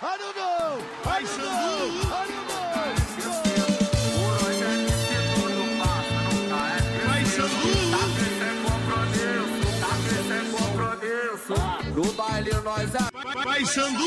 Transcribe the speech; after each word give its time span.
I 0.00 0.16
don't 0.16 0.36
know. 0.36 0.78
I 1.06 1.22
don't 1.24 1.38
know. 1.38 1.90
I 2.14 2.26
don't 2.28 2.46
know. 2.46 2.58
No 11.96 12.12
baile 12.12 12.52
nós 12.62 12.92
Vai, 13.44 13.64
Xandu. 13.66 14.04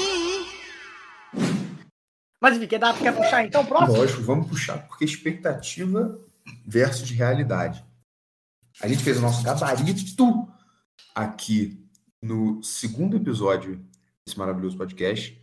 Mas 2.40 2.56
enfim, 2.56 2.68
quer, 2.68 2.80
dar, 2.80 2.98
quer 2.98 3.14
puxar 3.14 3.46
então? 3.46 3.66
Próximo? 3.66 3.98
Lógico, 3.98 4.22
vamos 4.22 4.48
puxar, 4.48 4.88
porque 4.88 5.04
expectativa 5.04 6.18
versus 6.66 7.10
realidade. 7.10 7.84
A 8.82 8.88
gente 8.88 9.04
fez 9.04 9.18
o 9.18 9.22
nosso 9.22 9.44
gabarito 9.44 10.48
aqui 11.14 11.86
no 12.22 12.64
segundo 12.64 13.18
episódio 13.18 13.86
desse 14.26 14.40
maravilhoso 14.40 14.78
podcast, 14.78 15.41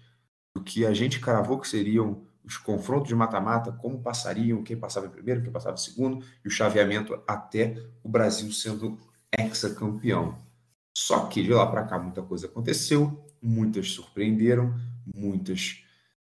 do 0.55 0.63
que 0.63 0.85
a 0.85 0.93
gente 0.93 1.21
cravou 1.21 1.59
que 1.59 1.69
seriam 1.69 2.27
os 2.45 2.57
confrontos 2.57 3.09
de 3.09 3.15
mata-mata, 3.15 3.71
como 3.71 4.01
passariam, 4.01 4.63
quem 4.63 4.77
passava 4.77 5.07
em 5.07 5.11
primeiro, 5.11 5.43
quem 5.43 5.53
passava 5.53 5.75
em 5.75 5.81
segundo, 5.81 6.25
e 6.45 6.49
o 6.49 6.51
chaveamento 6.51 7.23
até 7.27 7.77
o 8.03 8.09
Brasil 8.09 8.51
sendo 8.53 8.99
hexacampeão. 9.39 10.39
Só 10.97 11.27
que 11.27 11.43
de 11.43 11.53
lá 11.53 11.67
para 11.67 11.85
cá 11.85 11.99
muita 11.99 12.23
coisa 12.23 12.47
aconteceu, 12.47 13.25
muitas 13.41 13.91
surpreenderam, 13.93 14.75
muitas 15.15 15.85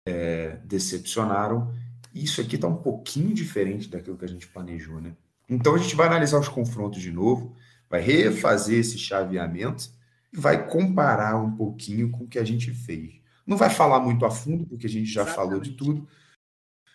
é, 0.06 0.58
decepcionaram. 0.66 1.74
Isso 2.14 2.42
aqui 2.42 2.56
está 2.56 2.68
um 2.68 2.76
pouquinho 2.76 3.34
diferente 3.34 3.90
daquilo 3.90 4.18
que 4.18 4.26
a 4.26 4.30
gente 4.30 4.48
planejou, 4.48 5.00
né? 5.00 5.16
Então 5.50 5.74
a 5.74 5.78
gente 5.78 5.96
vai 5.96 6.08
analisar 6.08 6.40
os 6.40 6.50
confrontos 6.50 7.02
de 7.02 7.12
novo, 7.12 7.56
vai 7.90 8.02
refazer 8.02 8.80
esse 8.80 8.98
chaveamento 8.98 9.90
e 10.32 10.38
vai 10.38 10.68
comparar 10.68 11.36
um 11.38 11.56
pouquinho 11.56 12.12
com 12.12 12.26
o 12.26 12.28
que 12.28 12.38
a 12.38 12.44
gente 12.44 12.72
fez. 12.72 13.19
Não 13.50 13.58
vai 13.58 13.70
falar 13.72 14.00
muito 14.00 14.24
a 14.26 14.30
fundo, 14.32 14.64
porque 14.68 14.86
a 14.86 14.90
gente 14.90 15.08
já 15.08 15.24
Exatamente. 15.24 15.36
falou 15.50 15.60
de 15.60 15.72
tudo, 15.74 16.08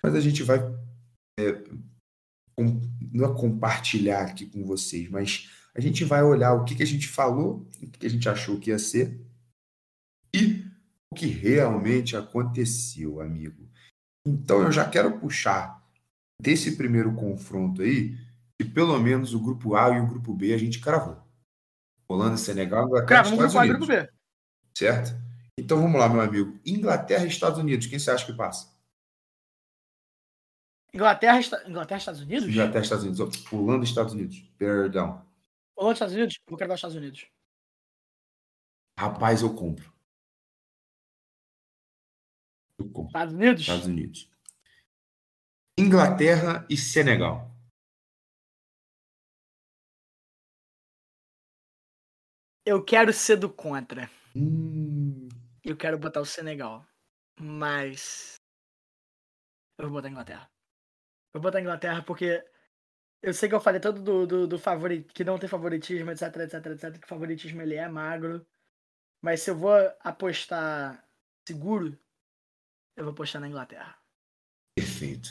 mas 0.00 0.14
a 0.14 0.20
gente 0.20 0.42
vai 0.44 0.58
é, 1.40 1.52
com- 2.56 2.80
não 3.12 3.24
é 3.24 3.36
compartilhar 3.36 4.22
aqui 4.22 4.46
com 4.46 4.64
vocês, 4.64 5.10
mas 5.10 5.50
a 5.74 5.80
gente 5.80 6.04
vai 6.04 6.22
olhar 6.22 6.52
o 6.54 6.64
que, 6.64 6.76
que 6.76 6.82
a 6.84 6.86
gente 6.86 7.08
falou, 7.08 7.66
o 7.82 7.90
que, 7.90 7.98
que 7.98 8.06
a 8.06 8.10
gente 8.10 8.28
achou 8.28 8.60
que 8.60 8.70
ia 8.70 8.78
ser 8.78 9.20
e 10.32 10.64
o 11.12 11.16
que 11.16 11.26
realmente 11.26 12.16
aconteceu, 12.16 13.20
amigo. 13.20 13.68
Então 14.24 14.62
eu 14.62 14.70
já 14.70 14.88
quero 14.88 15.18
puxar 15.18 15.82
desse 16.40 16.76
primeiro 16.76 17.12
confronto 17.16 17.82
aí, 17.82 18.16
que 18.60 18.68
pelo 18.68 18.96
menos 19.00 19.34
o 19.34 19.40
grupo 19.40 19.74
A 19.74 19.90
e 19.96 20.00
o 20.00 20.06
grupo 20.06 20.32
B 20.32 20.54
a 20.54 20.58
gente 20.58 20.80
cravou. 20.80 21.20
Holanda, 22.08 22.36
Senegal, 22.36 22.86
Inglaterra 22.86 23.06
Crava 23.08 23.28
e 23.28 23.30
no 23.32 23.44
Estados 23.46 23.54
grupo 23.54 23.58
A, 23.58 23.76
Unidos. 23.76 23.88
grupo 23.88 24.08
B. 24.08 24.18
Certo? 24.76 25.24
Então 25.58 25.80
vamos 25.80 25.98
lá, 25.98 26.08
meu 26.08 26.20
amigo. 26.20 26.58
Inglaterra 26.66 27.24
e 27.24 27.28
Estados 27.28 27.58
Unidos, 27.58 27.86
quem 27.86 27.98
você 27.98 28.10
acha 28.10 28.26
que 28.26 28.32
passa? 28.32 28.74
Inglaterra, 30.92 31.40
Inglaterra, 31.66 31.98
Estados 31.98 32.20
Unidos? 32.20 32.48
Inglaterra 32.48 32.78
e 32.78 32.82
Estados 32.82 33.04
Unidos. 33.04 33.52
Holanda 33.52 33.84
e 33.84 33.88
Estados 33.88 34.12
Unidos. 34.12 34.40
Perdão. 34.56 35.26
Holanda, 35.76 35.94
Estados 35.94 36.14
Unidos? 36.14 36.34
Eu 36.36 36.50
vou 36.50 36.58
cravar 36.58 36.74
os 36.74 36.78
Estados 36.78 36.96
Unidos. 36.96 37.26
Rapaz, 38.98 39.42
eu 39.42 39.54
compro. 39.54 39.92
Eu 42.78 42.88
compro. 42.90 43.08
Estados 43.08 43.34
Unidos? 43.34 43.60
Estados 43.60 43.86
Unidos. 43.86 44.30
Inglaterra 45.76 46.64
e 46.70 46.76
Senegal. 46.76 47.50
Eu 52.64 52.82
quero 52.82 53.12
ser 53.12 53.36
do 53.36 53.52
contra. 53.52 54.08
Hum, 54.34 54.83
Eu 55.64 55.76
quero 55.76 55.98
botar 55.98 56.20
o 56.20 56.26
Senegal. 56.26 56.86
Mas. 57.40 58.36
Eu 59.78 59.86
vou 59.86 59.94
botar 59.94 60.08
a 60.08 60.10
Inglaterra. 60.10 60.50
Eu 61.32 61.40
vou 61.40 61.42
botar 61.42 61.58
a 61.58 61.60
Inglaterra 61.60 62.02
porque. 62.02 62.44
Eu 63.22 63.32
sei 63.32 63.48
que 63.48 63.54
eu 63.54 63.60
falei 63.60 63.80
todo 63.80 64.02
do, 64.02 64.26
do, 64.26 64.46
do 64.46 64.58
favorito, 64.58 65.14
que 65.14 65.24
não 65.24 65.38
tem 65.38 65.48
favoritismo, 65.48 66.10
etc, 66.10 66.36
etc, 66.36 66.66
etc, 66.66 66.98
que 66.98 67.06
o 67.06 67.08
favoritismo 67.08 67.62
ele 67.62 67.74
é 67.74 67.88
magro. 67.88 68.46
Mas 69.22 69.40
se 69.40 69.50
eu 69.50 69.56
vou 69.56 69.74
apostar 70.00 71.02
seguro, 71.48 71.98
eu 72.94 73.04
vou 73.04 73.12
apostar 73.12 73.40
na 73.40 73.48
Inglaterra. 73.48 73.98
perfeito. 74.76 75.30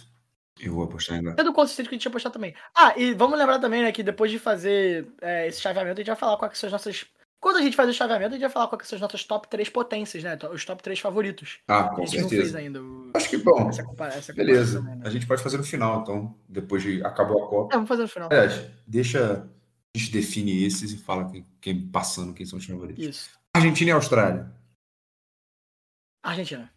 Eu 0.59 0.73
vou 0.73 0.83
apostar 0.83 1.17
em 1.17 1.19
Inglaterra. 1.19 1.43
É 1.43 1.49
do 1.49 1.53
consistente 1.53 1.89
que 1.89 1.95
a 1.95 1.97
gente 1.97 2.05
ia 2.05 2.09
apostar 2.09 2.31
também. 2.31 2.55
Ah, 2.75 2.97
e 2.97 3.13
vamos 3.13 3.37
lembrar 3.37 3.59
também, 3.59 3.83
né, 3.83 3.91
que 3.91 4.01
depois 4.01 4.31
de 4.31 4.39
fazer 4.39 5.13
é, 5.21 5.47
esse 5.47 5.61
chaveamento, 5.61 5.99
a 5.99 6.01
gente 6.01 6.07
vai 6.07 6.15
falar 6.15 6.37
quais 6.37 6.57
são 6.57 6.67
as 6.67 6.71
nossas. 6.71 7.05
Quando 7.43 7.57
a 7.57 7.61
gente 7.61 7.75
fazer 7.75 7.91
o 7.91 7.93
chaveamento, 7.93 8.29
a 8.29 8.31
gente 8.37 8.41
vai 8.41 8.49
falar 8.49 8.69
quais 8.69 8.87
são 8.87 8.95
as 8.95 9.01
nossas 9.01 9.25
top 9.25 9.49
3 9.49 9.67
potências, 9.67 10.23
né? 10.23 10.39
Os 10.49 10.63
top 10.63 10.81
3 10.81 10.97
favoritos. 10.97 11.59
Ah, 11.67 11.81
a 11.81 11.89
com 11.89 12.05
gente 12.05 12.21
não 12.21 12.29
fez 12.29 12.41
certeza. 12.43 12.57
ainda. 12.57 12.81
o- 12.81 13.11
Acho 13.13 13.29
que 13.29 13.37
bom. 13.37 13.67
Essa, 13.67 13.83
compara 13.83 14.13
essa 14.15 14.31
Beleza. 14.33 14.77
comparação, 14.77 15.01
né? 15.01 15.07
A 15.07 15.09
gente 15.11 15.27
pode 15.27 15.43
fazer 15.43 15.57
no 15.57 15.63
final, 15.65 15.99
então, 16.01 16.39
depois 16.47 16.81
de 16.81 17.03
acabou 17.05 17.43
a 17.43 17.49
Copa. 17.49 17.73
É, 17.73 17.75
vamos 17.75 17.89
fazer 17.89 18.03
no 18.03 18.07
final. 18.07 18.29
Aliás, 18.31 18.65
deixa 18.87 19.45
a 19.93 19.99
gente 19.99 20.09
define 20.09 20.63
esses 20.65 20.93
e 20.93 20.97
fala 20.97 21.29
quem, 21.29 21.45
quem 21.59 21.85
passando, 21.85 22.33
quem 22.33 22.45
são 22.45 22.57
os 22.57 22.65
favoritos. 22.65 23.03
Isso. 23.05 23.29
Argentina 23.53 23.89
e 23.89 23.93
Austrália, 23.93 24.49
Argentina. 26.23 26.71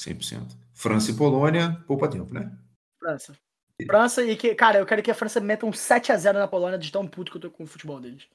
100%. 0.00 0.56
França 0.72 1.10
e 1.10 1.14
Polônia, 1.16 1.82
poupa 1.88 2.08
tempo, 2.08 2.32
né? 2.32 2.56
França. 3.00 3.36
França 3.86 4.22
e 4.22 4.36
que, 4.36 4.54
cara, 4.54 4.78
eu 4.78 4.86
quero 4.86 5.02
que 5.02 5.10
a 5.10 5.14
França 5.14 5.40
meta 5.40 5.66
um 5.66 5.70
7x0 5.72 6.34
na 6.34 6.46
Polônia 6.46 6.78
de 6.78 6.92
tão 6.92 7.06
puto 7.08 7.32
que 7.32 7.38
eu 7.38 7.40
tô 7.42 7.50
com 7.50 7.64
o 7.64 7.66
futebol 7.66 8.00
deles. 8.00 8.26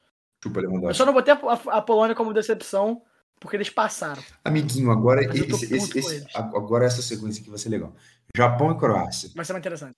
Chupa 0.43 0.59
Eu 0.59 0.69
Lewandowski. 0.69 0.97
só 0.97 1.05
não 1.05 1.13
botei 1.13 1.33
a, 1.33 1.37
a- 1.77 1.81
Polônia 1.81 2.15
como 2.15 2.33
decepção 2.33 3.03
porque 3.39 3.55
eles 3.55 3.69
passaram. 3.69 4.21
Amiguinho, 4.43 4.91
agora, 4.91 5.23
eu 5.23 5.31
esse, 5.31 5.73
esse- 5.73 5.99
esse- 5.99 6.27
agora 6.37 6.85
essa 6.85 7.01
sequência 7.01 7.41
aqui 7.41 7.49
vai 7.49 7.59
ser 7.59 7.69
legal. 7.69 7.93
Japão 8.35 8.71
e 8.71 8.77
Croácia. 8.77 9.29
Vai 9.35 9.43
ser 9.45 9.53
mais 9.53 9.61
interessante. 9.61 9.95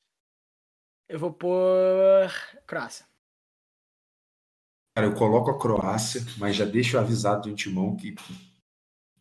Eu 1.09 1.19
vou 1.19 1.33
pôr. 1.33 2.29
Croácia. 2.65 3.05
Cara, 4.95 5.07
eu 5.07 5.15
coloco 5.15 5.49
a 5.51 5.59
Croácia, 5.59 6.21
mas 6.37 6.55
já 6.55 6.65
deixo 6.65 6.97
avisado 6.97 7.43
de 7.43 7.51
antemão 7.51 7.95
que 7.95 8.15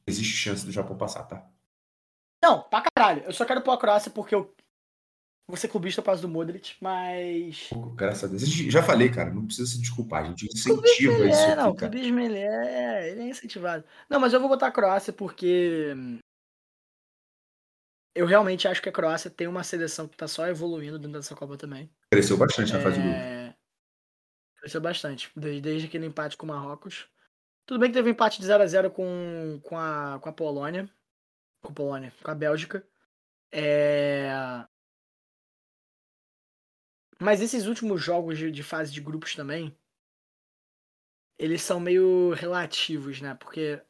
existe 0.07 0.33
chance 0.37 0.65
do 0.65 0.73
Japão 0.73 0.97
passar, 0.97 1.25
tá? 1.25 1.49
Não, 2.43 2.63
pra 2.63 2.83
caralho. 2.97 3.23
Eu 3.25 3.33
só 3.33 3.45
quero 3.45 3.63
pôr 3.63 3.73
a 3.73 3.79
Croácia 3.79 4.11
porque 4.11 4.35
eu 4.35 4.55
vou 5.47 5.57
ser 5.57 5.69
clubista 5.69 6.01
por 6.01 6.07
causa 6.07 6.23
do 6.23 6.29
Modric, 6.29 6.77
mas. 6.81 7.69
Pô, 7.69 7.87
Graças 7.91 8.25
a 8.25 8.27
Deus. 8.29 8.43
A 8.43 8.71
Já 8.71 8.83
falei, 8.83 9.11
cara, 9.11 9.33
não 9.33 9.47
precisa 9.47 9.71
se 9.71 9.81
desculpar. 9.81 10.23
A 10.23 10.27
gente 10.27 10.47
Clubismo 10.47 10.81
incentiva 10.81 11.13
ele 11.15 11.31
isso 11.31 11.41
é, 11.41 11.57
não. 11.57 11.71
aqui, 11.71 11.79
cara. 11.79 11.93
Clubismo 11.93 12.21
ele 12.21 12.39
é. 12.39 13.11
Ele 13.11 13.21
é 13.23 13.29
incentivado. 13.29 13.85
Não, 14.09 14.21
mas 14.21 14.33
eu 14.33 14.41
vou 14.41 14.49
botar 14.49 14.69
a 14.69 14.73
Croácia 14.73 15.13
porque. 15.13 15.95
Eu 18.15 18.27
realmente 18.27 18.67
acho 18.67 18.83
que 18.83 18.89
a 18.89 18.93
Croácia 18.93 19.31
tem 19.31 19.47
uma 19.47 19.63
seleção 19.63 20.09
que 20.09 20.17
tá 20.17 20.27
só 20.27 20.47
evoluindo 20.47 20.99
dentro 20.99 21.19
dessa 21.19 21.35
Copa 21.35 21.57
também. 21.57 21.89
Cresceu 22.13 22.37
bastante 22.37 22.73
na 22.73 22.81
fase 22.81 22.97
de 22.97 23.03
grupo. 23.03 23.17
É... 23.17 23.55
Cresceu 24.59 24.81
bastante. 24.81 25.31
Desde, 25.37 25.61
desde 25.61 25.87
aquele 25.87 26.07
empate 26.07 26.37
com 26.37 26.45
o 26.45 26.49
Marrocos. 26.49 27.09
Tudo 27.67 27.79
bem 27.79 27.89
que 27.89 27.95
teve 27.95 28.09
um 28.09 28.13
empate 28.13 28.41
de 28.41 28.49
0x0 28.49 28.91
com, 28.91 29.61
com, 29.63 29.79
a, 29.79 30.19
com 30.21 30.29
a 30.29 30.33
Polônia. 30.33 30.91
Com 31.63 31.71
a 31.71 31.75
Polônia, 31.75 32.13
com 32.21 32.31
a 32.31 32.35
Bélgica. 32.35 32.85
É... 33.53 34.29
Mas 37.21 37.43
esses 37.43 37.67
últimos 37.67 38.03
jogos 38.03 38.39
de, 38.39 38.51
de 38.51 38.63
fase 38.63 38.91
de 38.91 39.01
grupos 39.01 39.35
também. 39.35 39.77
Eles 41.39 41.61
são 41.63 41.79
meio 41.79 42.33
relativos, 42.33 43.21
né? 43.21 43.35
Porque. 43.35 43.81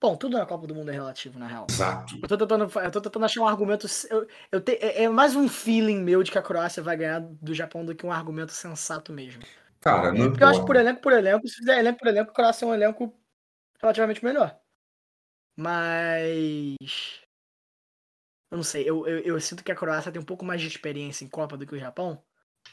Bom, 0.00 0.16
tudo 0.16 0.38
na 0.38 0.46
Copa 0.46 0.66
do 0.66 0.74
Mundo 0.74 0.90
é 0.90 0.92
relativo, 0.92 1.38
na 1.38 1.46
real. 1.46 1.66
Exato. 1.68 2.18
Eu 2.22 2.28
tô 2.28 2.38
tentando, 2.38 2.80
eu 2.80 2.90
tô 2.90 3.00
tentando 3.00 3.24
achar 3.24 3.42
um 3.42 3.48
argumento. 3.48 3.86
Eu, 4.08 4.26
eu 4.52 4.60
te, 4.60 4.72
é, 4.76 5.04
é 5.04 5.08
mais 5.08 5.36
um 5.36 5.48
feeling 5.48 6.00
meu 6.02 6.22
de 6.22 6.30
que 6.30 6.38
a 6.38 6.42
Croácia 6.42 6.82
vai 6.82 6.96
ganhar 6.96 7.20
do 7.20 7.54
Japão 7.54 7.84
do 7.84 7.94
que 7.94 8.06
um 8.06 8.12
argumento 8.12 8.52
sensato 8.52 9.12
mesmo. 9.12 9.42
Cara, 9.80 10.12
não 10.12 10.26
É, 10.26 10.28
porque 10.28 10.42
eu 10.42 10.48
acho 10.48 10.60
que 10.60 10.66
por 10.66 10.76
elenco 10.76 11.02
por 11.02 11.12
elenco, 11.12 11.46
se 11.46 11.56
fizer 11.56 11.78
elenco 11.78 11.98
por 11.98 12.08
elenco, 12.08 12.30
a 12.30 12.34
Croácia 12.34 12.64
é 12.64 12.68
um 12.68 12.74
elenco 12.74 13.14
relativamente 13.80 14.24
melhor. 14.24 14.58
Mas. 15.56 17.27
Eu 18.50 18.56
não 18.56 18.64
sei, 18.64 18.88
eu, 18.88 19.06
eu, 19.06 19.20
eu 19.20 19.40
sinto 19.40 19.62
que 19.62 19.70
a 19.70 19.76
Croácia 19.76 20.10
tem 20.10 20.20
um 20.20 20.24
pouco 20.24 20.44
mais 20.44 20.60
de 20.60 20.68
experiência 20.68 21.24
em 21.24 21.28
Copa 21.28 21.56
do 21.56 21.66
que 21.66 21.74
o 21.74 21.78
Japão. 21.78 22.22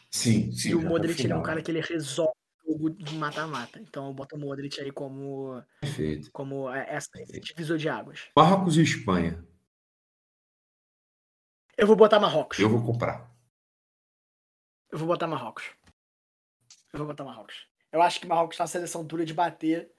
Sim, 0.09 0.51
sim. 0.51 0.69
e 0.69 0.75
o 0.75 0.81
tá 0.81 0.89
Modric 0.89 1.21
ele 1.21 1.33
é 1.33 1.35
um 1.35 1.43
cara 1.43 1.61
que 1.61 1.69
ele 1.69 1.81
resolve 1.81 2.33
o 2.65 2.71
jogo 2.71 2.89
de 2.91 3.15
mata-mata. 3.15 3.79
Então 3.79 4.07
eu 4.07 4.13
boto 4.13 4.35
o 4.35 4.39
Modric 4.39 4.79
aí 4.79 4.91
como, 4.91 5.61
Perfeito. 5.81 6.31
como 6.31 6.69
essa, 6.69 7.09
esse 7.21 7.39
divisor 7.41 7.77
de 7.77 7.89
águas. 7.89 8.29
Marrocos 8.35 8.77
e 8.77 8.83
Espanha. 8.83 9.45
Eu 11.77 11.87
vou 11.87 11.95
botar 11.95 12.19
Marrocos. 12.19 12.57
Eu 12.57 12.69
vou 12.69 12.81
comprar. 12.81 13.29
Eu 14.89 14.97
vou 14.97 15.07
botar 15.07 15.27
Marrocos. 15.27 15.65
Eu 16.93 16.99
vou 16.99 17.07
botar 17.07 17.25
Marrocos. 17.25 17.67
Eu 17.91 18.01
acho 18.01 18.19
que 18.21 18.27
Marrocos 18.27 18.55
tá 18.55 18.63
uma 18.63 18.67
seleção 18.67 19.05
dura 19.05 19.25
de 19.25 19.33
bater. 19.33 19.91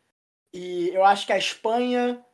E 0.54 0.88
eu 0.88 1.04
acho 1.04 1.26
que 1.26 1.32
a 1.32 1.38
Espanha. 1.38 2.24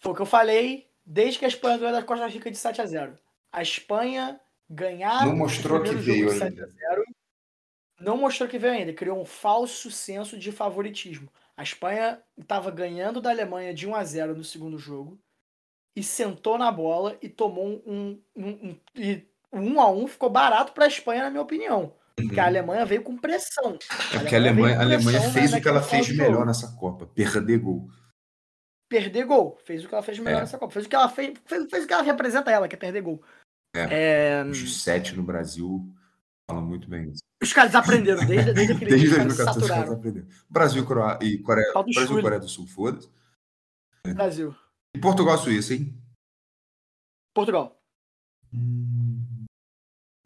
Foi 0.00 0.12
o 0.12 0.14
que 0.14 0.22
eu 0.22 0.26
falei. 0.26 0.87
Desde 1.10 1.38
que 1.38 1.44
a 1.46 1.48
Espanha 1.48 1.78
ganhou 1.78 1.92
da 1.94 2.02
Costa 2.02 2.26
Rica 2.26 2.50
de 2.50 2.56
7 2.58 2.82
a 2.82 2.86
0 2.86 3.14
A 3.50 3.62
Espanha 3.62 4.38
ganhar. 4.68 5.24
Não 5.24 5.34
mostrou 5.36 5.82
que 5.82 5.94
veio 5.94 6.30
ainda. 6.30 6.44
7 6.50 6.60
a 6.62 6.66
0 6.66 7.04
Não 7.98 8.18
mostrou 8.18 8.46
que 8.46 8.58
veio 8.58 8.74
ainda. 8.74 8.92
Criou 8.92 9.18
um 9.18 9.24
falso 9.24 9.90
senso 9.90 10.38
de 10.38 10.52
favoritismo. 10.52 11.28
A 11.56 11.62
Espanha 11.62 12.20
estava 12.38 12.70
ganhando 12.70 13.20
da 13.22 13.30
Alemanha 13.30 13.72
de 13.72 13.88
1 13.88 13.94
a 13.94 14.04
0 14.04 14.36
no 14.36 14.44
segundo 14.44 14.78
jogo 14.78 15.18
e 15.96 16.02
sentou 16.02 16.58
na 16.58 16.70
bola 16.70 17.16
e 17.22 17.28
tomou 17.28 17.66
um, 17.86 18.20
um, 18.36 18.46
um, 18.46 18.76
e 18.94 19.26
o 19.50 19.58
1 19.58 19.80
a 19.80 19.90
1 19.90 20.06
ficou 20.08 20.28
barato 20.28 20.72
para 20.72 20.84
a 20.84 20.88
Espanha, 20.88 21.22
na 21.22 21.30
minha 21.30 21.42
opinião. 21.42 21.94
Porque 22.14 22.38
a 22.38 22.46
Alemanha 22.46 22.84
veio 22.84 23.02
com 23.02 23.16
pressão. 23.16 23.78
É 24.12 24.18
porque 24.18 24.34
a 24.34 24.38
Alemanha, 24.38 24.74
a 24.78 24.84
veio 24.84 25.00
com 25.02 25.08
Alemanha 25.08 25.30
fez 25.32 25.50
na- 25.52 25.58
o 25.58 25.62
que 25.62 25.68
ela 25.68 25.82
fez 25.82 26.04
de 26.06 26.14
melhor 26.14 26.44
nessa 26.44 26.76
Copa, 26.76 27.06
perder 27.06 27.58
gol. 27.58 27.88
Perder 28.88 29.24
gol. 29.26 29.58
Fez 29.64 29.84
o 29.84 29.88
que 29.88 29.94
ela 29.94 30.02
fez 30.02 30.18
melhor 30.18 30.38
É. 30.38 30.40
nessa 30.40 30.58
Copa. 30.58 30.72
Fez 30.72 30.86
o 30.86 30.88
que 30.88 30.96
ela 30.96 31.08
fez, 31.08 31.38
fez, 31.44 31.66
fez 31.70 31.84
o 31.84 31.86
que 31.86 31.92
ela 31.92 32.02
representa 32.02 32.50
ela, 32.50 32.66
que 32.68 32.74
é 32.74 32.78
perder 32.78 33.02
gol. 33.02 33.22
É. 33.76 34.38
É, 34.40 34.44
Os 34.44 34.82
sete 34.82 35.14
no 35.14 35.22
Brasil 35.22 35.86
falam 36.50 36.64
muito 36.64 36.88
bem 36.88 37.10
isso. 37.10 37.20
os 37.42 37.52
caras 37.52 37.74
aprenderam, 37.74 38.24
desde, 38.24 38.52
desde 38.54 38.72
aquele 38.72 38.90
Desde 38.96 39.08
dia, 39.08 39.26
os 39.26 39.36
caras 39.36 39.56
2014 39.56 39.60
os 39.64 39.68
caras 39.68 39.90
aprenderam. 39.92 40.26
Brasil 40.48 40.86
Croá- 40.86 41.18
e 41.22 41.38
Coreia, 41.38 41.72
Brasil 41.94 42.18
e. 42.18 42.22
Coreia 42.22 42.40
do 42.40 42.48
Sul, 42.48 42.66
foda-se. 42.66 43.10
Brasil. 44.14 44.54
E 44.96 44.98
Portugal 45.00 45.36
Suíça, 45.36 45.74
hein? 45.74 45.94
Portugal. 47.34 47.78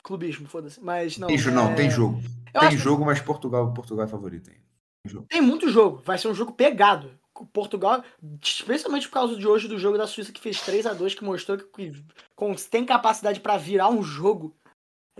Clubismo, 0.03 0.47
foda-se. 0.49 0.81
Mas 0.81 1.19
não. 1.19 1.29
tem, 1.29 1.37
jo- 1.37 1.50
não, 1.50 1.73
é- 1.73 1.75
tem 1.75 1.91
jogo. 1.91 2.19
Eu 2.55 2.61
tem 2.61 2.69
acho 2.69 2.76
que 2.76 2.82
jogo, 2.82 3.05
mas 3.05 3.20
Portugal, 3.20 3.73
Portugal 3.73 4.05
é 4.05 4.09
favorito 4.09 4.50
ainda. 4.50 4.62
Tem 5.05 5.12
jogo. 5.12 5.26
tem 5.29 5.41
muito 5.41 5.69
jogo. 5.69 6.00
Vai 6.05 6.19
ser 6.19 6.29
um 6.29 6.35
jogo 6.35 6.53
pegado. 6.53 7.19
Portugal, 7.52 8.05
especialmente 8.43 9.08
por 9.08 9.14
causa 9.14 9.37
de 9.37 9.46
hoje 9.46 9.69
do 9.69 9.79
jogo 9.79 9.99
da 9.99 10.06
Suíça 10.06 10.32
que 10.32 10.40
fez 10.40 10.61
3 10.61 10.87
a 10.87 10.93
2 10.93 11.14
que 11.14 11.25
mostrou 11.25 11.58
que, 11.58 11.90
que 11.90 12.70
tem 12.70 12.84
capacidade 12.84 13.40
pra 13.40 13.56
virar 13.56 13.88
um 13.88 14.02
jogo. 14.02 14.55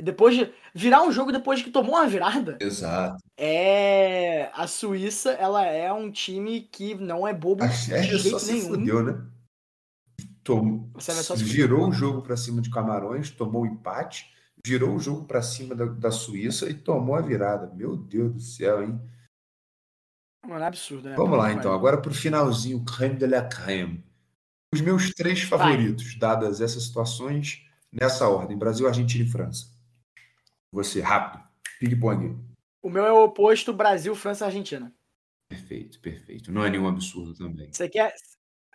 Depois 0.00 0.35
de 0.35 0.50
virar 0.75 1.03
um 1.03 1.12
jogo 1.12 1.31
depois 1.31 1.61
que 1.62 1.70
tomou 1.70 1.97
uma 1.97 2.06
virada, 2.06 2.56
Exato. 2.61 3.23
é 3.37 4.50
a 4.55 4.67
Suíça, 4.67 5.32
ela 5.32 5.67
é 5.67 5.93
um 5.93 6.11
time 6.11 6.62
que 6.62 6.94
não 6.94 7.29
é 7.29 7.35
bobo 7.35 7.62
A 7.62 7.67
de 7.67 7.76
Sérvia 7.76 8.19
só 8.19 8.23
jeito 8.23 8.38
se 8.41 8.53
nenhum. 8.53 8.69
fudeu, 8.69 9.03
né? 9.05 9.23
Girou 11.37 11.88
o 11.88 11.93
jogo 11.93 12.23
pra 12.23 12.37
cima 12.37 12.62
de 12.62 12.70
Camarões, 12.70 13.31
tomou 13.31 13.62
o 13.62 13.67
empate, 13.67 14.32
girou 14.67 14.94
o 14.97 14.99
jogo 14.99 15.25
pra 15.25 15.43
cima 15.43 15.75
da, 15.75 15.85
da 15.85 16.11
Suíça 16.11 16.69
e 16.70 16.75
tomou 16.75 17.15
a 17.15 17.20
virada. 17.20 17.70
Meu 17.75 17.94
Deus 17.97 18.32
do 18.32 18.41
céu, 18.41 18.82
hein? 18.82 19.00
Mano, 20.47 20.65
é 20.65 20.67
absurdo, 20.67 21.09
né? 21.09 21.15
Vamos 21.17 21.39
lá, 21.39 21.44
Vai. 21.44 21.55
então. 21.55 21.73
Agora 21.73 22.00
pro 22.00 22.12
finalzinho, 22.12 22.85
creme 22.85 23.17
de 23.17 23.27
la 23.27 23.43
creme. 23.43 24.05
Os 24.75 24.81
meus 24.81 25.11
três 25.11 25.43
favoritos, 25.43 26.19
dadas 26.19 26.61
essas 26.61 26.83
situações, 26.85 27.65
nessa 27.93 28.29
ordem: 28.29 28.56
Brasil, 28.59 28.87
Argentina 28.89 29.25
e 29.25 29.29
França. 29.29 29.67
Você, 30.73 31.00
rápido. 31.00 31.43
Ping-pong. 31.79 32.39
O 32.83 32.89
meu 32.91 33.05
é 33.06 33.12
o 33.12 33.25
oposto 33.25 33.73
Brasil, 33.73 34.15
França 34.15 34.44
e 34.44 34.47
Argentina. 34.47 34.93
Perfeito, 35.49 36.00
perfeito. 36.00 36.50
Não 36.50 36.65
é 36.65 36.71
nenhum 36.71 36.89
absurdo 36.89 37.35
também. 37.35 37.71
Você 37.73 37.89
quer. 37.89 38.15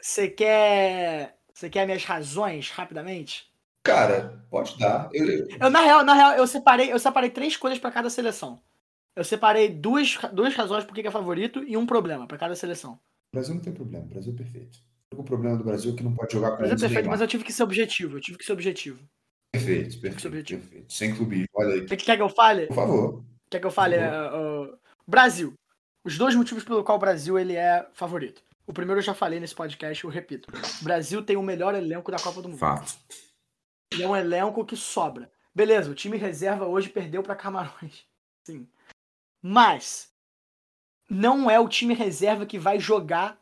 Você 0.01 0.27
quer. 0.29 1.37
Você 1.53 1.69
quer 1.69 1.85
minhas 1.85 2.03
razões 2.05 2.69
rapidamente? 2.69 3.51
Cara, 3.83 4.45
pode 4.49 4.77
dar. 4.77 5.09
Eu, 5.11 5.25
eu- 5.25 5.47
Eu, 5.59 5.69
na 5.71 5.81
real, 5.81 6.03
na 6.03 6.13
real, 6.13 6.33
eu 6.33 6.45
separei, 6.45 6.91
eu 6.93 6.99
separei 6.99 7.29
três 7.31 7.57
coisas 7.57 7.79
pra 7.79 7.89
cada 7.91 8.09
seleção. 8.09 8.61
Eu 9.17 9.23
separei 9.23 9.67
duas, 9.67 10.15
duas 10.31 10.53
razões 10.53 10.83
por 10.83 10.93
que 10.93 11.07
é 11.07 11.09
favorito 11.09 11.63
e 11.63 11.75
um 11.75 11.87
problema 11.87 12.27
pra 12.27 12.37
cada 12.37 12.55
seleção. 12.55 12.99
O 13.33 13.35
Brasil 13.35 13.55
não 13.55 13.61
tem 13.63 13.73
problema, 13.73 14.05
o 14.05 14.09
Brasil 14.09 14.31
é 14.31 14.37
perfeito. 14.37 14.77
O 15.11 15.23
problema 15.23 15.57
do 15.57 15.63
Brasil 15.63 15.91
é 15.91 15.95
que 15.95 16.03
não 16.03 16.13
pode 16.13 16.33
jogar 16.33 16.51
com 16.51 16.61
Mas 16.61 16.71
é 16.71 16.75
o 16.75 16.79
perfeito, 16.79 17.09
mas 17.09 17.19
eu 17.19 17.27
tive 17.27 17.43
que 17.43 17.51
ser 17.51 17.63
objetivo. 17.63 18.17
Eu 18.17 18.21
tive 18.21 18.37
que 18.37 18.45
ser 18.45 18.51
objetivo. 18.51 18.99
Perfeito, 19.51 19.99
perfeito, 19.99 20.27
objetivo. 20.27 20.61
perfeito. 20.61 20.93
Sem 20.93 21.15
clubismo, 21.15 21.47
olha 21.55 21.73
aí. 21.73 21.87
Você 21.87 21.97
quer 21.97 22.15
que 22.15 22.21
eu 22.21 22.29
fale? 22.29 22.67
Por 22.67 22.75
favor. 22.75 23.25
Quer 23.49 23.59
que 23.59 23.65
eu 23.65 23.71
fale? 23.71 23.95
É, 23.95 24.07
ó, 24.07 24.69
Brasil. 25.07 25.55
Os 26.05 26.15
dois 26.15 26.35
motivos 26.35 26.63
pelo 26.63 26.83
qual 26.83 26.99
o 26.99 27.01
Brasil 27.01 27.39
ele 27.39 27.55
é 27.55 27.87
favorito. 27.93 28.43
O 28.67 28.73
primeiro 28.73 28.99
eu 28.99 29.03
já 29.03 29.15
falei 29.15 29.39
nesse 29.39 29.55
podcast, 29.55 30.03
eu 30.03 30.11
repito. 30.11 30.47
O 30.79 30.83
Brasil 30.83 31.23
tem 31.23 31.37
o 31.37 31.41
melhor 31.41 31.73
elenco 31.73 32.11
da 32.11 32.19
Copa 32.19 32.39
do 32.39 32.49
Mundo. 32.49 32.59
Fato. 32.59 32.95
E 33.97 34.03
é 34.03 34.07
um 34.07 34.15
elenco 34.15 34.63
que 34.63 34.75
sobra. 34.75 35.31
Beleza, 35.55 35.89
o 35.89 35.95
time 35.95 36.17
reserva 36.17 36.67
hoje 36.67 36.87
perdeu 36.87 37.23
para 37.23 37.35
Camarões. 37.35 38.05
Sim. 38.45 38.67
Mas 39.49 40.11
não 41.09 41.49
é 41.49 41.57
o 41.57 41.69
time 41.69 41.93
reserva 41.93 42.45
que 42.45 42.59
vai 42.59 42.81
jogar 42.81 43.39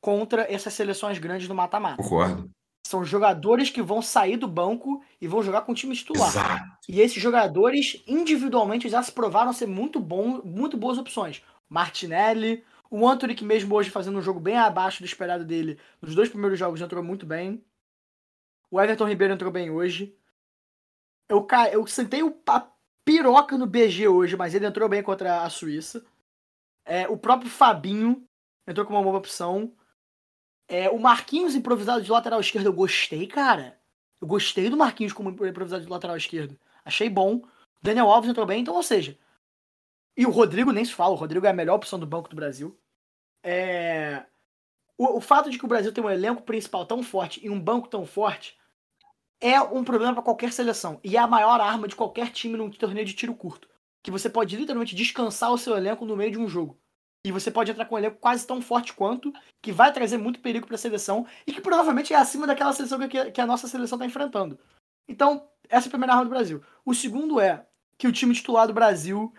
contra 0.00 0.52
essas 0.52 0.74
seleções 0.74 1.20
grandes 1.20 1.46
no 1.46 1.54
mata-mata. 1.54 2.02
Concordo. 2.02 2.50
São 2.84 3.04
jogadores 3.04 3.70
que 3.70 3.80
vão 3.80 4.02
sair 4.02 4.36
do 4.36 4.48
banco 4.48 5.04
e 5.20 5.28
vão 5.28 5.44
jogar 5.44 5.62
com 5.62 5.70
o 5.70 5.74
time 5.74 5.94
titular. 5.94 6.30
Exato. 6.30 6.78
E 6.88 7.00
esses 7.00 7.22
jogadores, 7.22 8.02
individualmente, 8.08 8.88
já 8.88 9.00
se 9.04 9.12
provaram 9.12 9.52
ser 9.52 9.66
muito, 9.66 10.00
bom, 10.00 10.42
muito 10.42 10.76
boas 10.76 10.98
opções. 10.98 11.40
Martinelli, 11.68 12.64
o 12.90 13.06
Anthony, 13.08 13.36
que 13.36 13.44
mesmo 13.44 13.72
hoje 13.72 13.88
fazendo 13.88 14.18
um 14.18 14.22
jogo 14.22 14.40
bem 14.40 14.58
abaixo 14.58 15.00
do 15.00 15.06
esperado 15.06 15.44
dele, 15.44 15.78
nos 16.02 16.16
dois 16.16 16.28
primeiros 16.28 16.58
jogos 16.58 16.80
entrou 16.80 17.04
muito 17.04 17.24
bem. 17.24 17.64
O 18.68 18.80
Everton 18.80 19.08
Ribeiro 19.08 19.34
entrou 19.34 19.52
bem 19.52 19.70
hoje. 19.70 20.12
Eu, 21.28 21.46
eu 21.72 21.86
sentei 21.86 22.24
o 22.24 22.36
a 22.48 22.66
piroca 23.06 23.56
no 23.56 23.66
BG 23.66 24.08
hoje, 24.08 24.36
mas 24.36 24.52
ele 24.52 24.66
entrou 24.66 24.88
bem 24.88 25.00
contra 25.00 25.44
a 25.44 25.48
Suíça. 25.48 26.04
É, 26.84 27.06
o 27.06 27.16
próprio 27.16 27.48
Fabinho 27.48 28.26
entrou 28.66 28.84
com 28.84 28.92
uma 28.92 29.02
boa 29.02 29.16
opção. 29.16 29.72
É, 30.66 30.90
o 30.90 30.98
Marquinhos 30.98 31.54
improvisado 31.54 32.02
de 32.02 32.10
lateral 32.10 32.40
esquerdo, 32.40 32.66
eu 32.66 32.72
gostei, 32.72 33.28
cara. 33.28 33.78
Eu 34.20 34.26
gostei 34.26 34.68
do 34.68 34.76
Marquinhos 34.76 35.12
como 35.12 35.30
improvisado 35.30 35.84
de 35.84 35.90
lateral 35.90 36.16
esquerdo. 36.16 36.58
Achei 36.84 37.08
bom. 37.08 37.42
Daniel 37.80 38.10
Alves 38.10 38.28
entrou 38.28 38.44
bem, 38.44 38.62
então, 38.62 38.74
ou 38.74 38.82
seja. 38.82 39.16
E 40.16 40.26
o 40.26 40.30
Rodrigo 40.30 40.72
nem 40.72 40.84
se 40.84 40.92
fala, 40.92 41.12
o 41.12 41.16
Rodrigo 41.16 41.46
é 41.46 41.50
a 41.50 41.54
melhor 41.54 41.76
opção 41.76 42.00
do 42.00 42.06
banco 42.06 42.28
do 42.28 42.34
Brasil. 42.34 42.76
É, 43.40 44.24
o, 44.98 45.18
o 45.18 45.20
fato 45.20 45.48
de 45.48 45.58
que 45.58 45.64
o 45.64 45.68
Brasil 45.68 45.92
tem 45.92 46.02
um 46.02 46.10
elenco 46.10 46.42
principal 46.42 46.84
tão 46.84 47.04
forte 47.04 47.44
e 47.44 47.48
um 47.48 47.60
banco 47.60 47.86
tão 47.86 48.04
forte 48.04 48.58
é 49.40 49.60
um 49.60 49.84
problema 49.84 50.14
para 50.14 50.22
qualquer 50.22 50.52
seleção. 50.52 51.00
E 51.04 51.16
é 51.16 51.20
a 51.20 51.26
maior 51.26 51.60
arma 51.60 51.88
de 51.88 51.96
qualquer 51.96 52.30
time 52.30 52.56
num 52.56 52.70
torneio 52.70 53.06
de 53.06 53.14
tiro 53.14 53.34
curto. 53.34 53.68
Que 54.02 54.10
você 54.10 54.30
pode 54.30 54.56
literalmente 54.56 54.94
descansar 54.94 55.52
o 55.52 55.58
seu 55.58 55.76
elenco 55.76 56.04
no 56.04 56.16
meio 56.16 56.32
de 56.32 56.38
um 56.38 56.48
jogo. 56.48 56.78
E 57.24 57.32
você 57.32 57.50
pode 57.50 57.70
entrar 57.70 57.86
com 57.86 57.96
um 57.96 57.98
elenco 57.98 58.18
quase 58.20 58.46
tão 58.46 58.62
forte 58.62 58.92
quanto, 58.92 59.32
que 59.60 59.72
vai 59.72 59.92
trazer 59.92 60.16
muito 60.16 60.40
perigo 60.40 60.66
para 60.66 60.76
a 60.76 60.78
seleção 60.78 61.26
e 61.46 61.52
que 61.52 61.60
provavelmente 61.60 62.12
é 62.12 62.16
acima 62.16 62.46
daquela 62.46 62.72
seleção 62.72 63.00
que, 63.08 63.32
que 63.32 63.40
a 63.40 63.46
nossa 63.46 63.66
seleção 63.66 63.96
está 63.96 64.06
enfrentando. 64.06 64.58
Então, 65.08 65.48
essa 65.68 65.86
é 65.86 65.88
a 65.88 65.90
primeira 65.90 66.12
arma 66.12 66.24
do 66.24 66.30
Brasil. 66.30 66.62
O 66.84 66.94
segundo 66.94 67.40
é 67.40 67.66
que 67.98 68.06
o 68.06 68.12
time 68.12 68.32
titular 68.32 68.66
do 68.66 68.72
Brasil, 68.72 69.34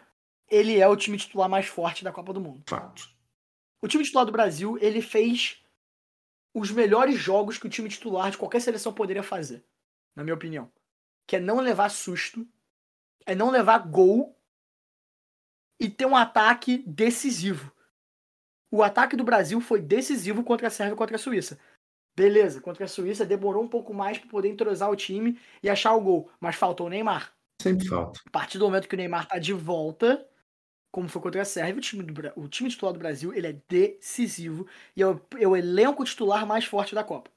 ele 0.50 0.80
é 0.80 0.88
o 0.88 0.98
time 0.98 1.18
titular 1.18 1.50
mais 1.50 1.68
forte 1.68 2.04
da 2.04 2.12
Copa 2.12 2.34
do 2.34 2.42
Mundo. 2.42 2.64
Fato. 2.68 3.10
O 3.82 3.88
time 3.88 4.04
titular 4.04 4.26
do 4.26 4.32
Brasil, 4.32 4.78
ele 4.82 5.02
fez 5.02 5.62
os 6.54 6.72
melhores 6.72 7.16
jogos 7.18 7.58
que 7.58 7.68
o 7.68 7.70
time 7.70 7.88
titular 7.88 8.32
de 8.32 8.38
qualquer 8.38 8.60
seleção 8.60 8.92
poderia 8.92 9.22
fazer, 9.22 9.64
na 10.18 10.24
minha 10.24 10.34
opinião. 10.34 10.70
Que 11.28 11.36
é 11.36 11.40
não 11.40 11.60
levar 11.60 11.90
susto, 11.90 12.46
é 13.26 13.36
não 13.36 13.52
levar 13.52 13.78
gol 13.78 14.36
e 15.80 15.88
ter 15.88 16.08
um 16.08 16.16
ataque 16.16 16.80
decisivo. 16.88 17.72
O 18.72 18.82
ataque 18.82 19.16
do 19.16 19.24
Brasil 19.24 19.62
foi 19.62 19.80
decisivo 19.80 20.44
contra 20.44 20.68
a 20.68 20.72
Sérvia 20.72 20.96
e 20.96 20.98
contra 20.98 21.16
a 21.16 21.20
Suíça. 21.20 21.60
Beleza, 22.16 22.60
contra 22.60 22.86
a 22.86 22.88
Suíça 22.88 23.26
demorou 23.26 23.64
um 23.64 23.68
pouco 23.68 23.94
mais 23.94 24.18
para 24.18 24.28
poder 24.28 24.50
entrosar 24.50 24.90
o 24.90 24.96
time 24.96 25.40
e 25.62 25.70
achar 25.70 25.94
o 25.94 26.02
gol, 26.02 26.32
mas 26.40 26.56
faltou 26.56 26.88
o 26.88 26.90
Neymar. 26.90 27.32
Sempre 27.62 27.88
falta. 27.88 28.20
A 28.26 28.30
partir 28.32 28.58
do 28.58 28.66
momento 28.66 28.88
que 28.88 28.96
o 28.96 28.98
Neymar 28.98 29.28
tá 29.28 29.38
de 29.38 29.54
volta, 29.54 30.28
como 30.92 31.08
foi 31.08 31.22
contra 31.22 31.44
a 31.44 31.46
Sérvia, 31.46 31.78
o 31.78 31.82
time, 31.82 32.04
do, 32.04 32.34
o 32.36 32.48
time 32.48 32.72
titular 32.72 32.92
do 32.92 33.00
Brasil 33.00 33.32
ele 33.34 33.48
é 33.48 33.62
decisivo 33.70 34.66
e 34.96 35.04
é 35.04 35.08
o, 35.08 35.22
é 35.38 35.48
o 35.48 35.56
elenco 35.56 36.04
titular 36.04 36.46
mais 36.48 36.66
forte 36.66 36.96
da 36.96 37.04
Copa. 37.04 37.30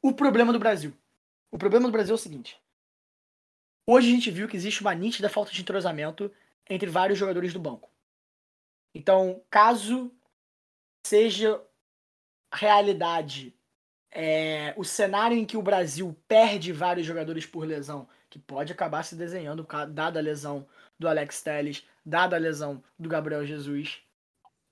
O 0.00 0.12
problema 0.12 0.52
do 0.52 0.58
Brasil. 0.60 0.94
O 1.50 1.58
problema 1.58 1.86
do 1.86 1.92
Brasil 1.92 2.14
é 2.14 2.14
o 2.14 2.18
seguinte. 2.18 2.60
Hoje 3.86 4.08
a 4.08 4.14
gente 4.14 4.30
viu 4.30 4.48
que 4.48 4.56
existe 4.56 4.82
uma 4.82 4.94
nítida 4.94 5.30
falta 5.30 5.50
de 5.50 5.60
entrosamento 5.60 6.30
entre 6.68 6.90
vários 6.90 7.18
jogadores 7.18 7.52
do 7.52 7.60
banco. 7.60 7.90
Então, 8.94 9.42
caso 9.50 10.12
seja 11.06 11.62
realidade 12.52 13.54
é, 14.10 14.74
o 14.76 14.84
cenário 14.84 15.36
em 15.36 15.44
que 15.44 15.56
o 15.56 15.62
Brasil 15.62 16.16
perde 16.26 16.72
vários 16.72 17.06
jogadores 17.06 17.46
por 17.46 17.66
lesão, 17.66 18.08
que 18.28 18.38
pode 18.38 18.72
acabar 18.72 19.02
se 19.02 19.14
desenhando, 19.14 19.66
dada 19.90 20.18
a 20.18 20.22
lesão 20.22 20.66
do 20.98 21.08
Alex 21.08 21.42
Telles, 21.42 21.86
dada 22.04 22.36
a 22.36 22.38
lesão 22.38 22.82
do 22.98 23.08
Gabriel 23.08 23.46
Jesus, 23.46 24.00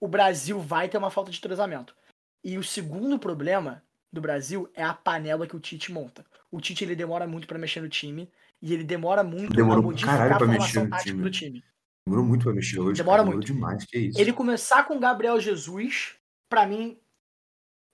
o 0.00 0.08
Brasil 0.08 0.60
vai 0.60 0.88
ter 0.88 0.98
uma 0.98 1.10
falta 1.10 1.30
de 1.30 1.38
entrosamento. 1.38 1.94
E 2.42 2.58
o 2.58 2.64
segundo 2.64 3.18
problema 3.18 3.82
do 4.16 4.20
Brasil 4.20 4.68
é 4.74 4.82
a 4.82 4.92
panela 4.92 5.46
que 5.46 5.54
o 5.54 5.60
Tite 5.60 5.92
monta. 5.92 6.26
O 6.50 6.60
Tite 6.60 6.82
ele 6.84 6.96
demora 6.96 7.26
muito 7.26 7.46
para 7.46 7.58
mexer 7.58 7.80
no 7.80 7.88
time 7.88 8.28
e 8.60 8.72
ele 8.74 8.82
demora 8.82 9.22
muito 9.22 9.54
Demorou 9.54 9.82
pra 9.82 9.90
modificar 9.90 10.18
caralho 10.18 10.34
a 10.34 10.38
formação 10.38 10.84
mexer 10.84 10.90
no 10.90 10.98
time. 10.98 11.22
do 11.22 11.30
time. 11.30 11.64
Demorou 12.06 12.26
muito 12.26 12.44
pra 12.44 12.52
mexer 12.52 12.80
hoje. 12.80 13.02
Demora 13.02 13.22
cara. 13.22 13.30
muito. 13.34 13.46
demais, 13.46 13.84
que 13.84 13.98
isso. 13.98 14.20
Ele 14.20 14.32
começar 14.32 14.84
com 14.84 14.96
o 14.96 15.00
Gabriel 15.00 15.40
Jesus, 15.40 16.16
pra 16.48 16.66
mim, 16.66 16.98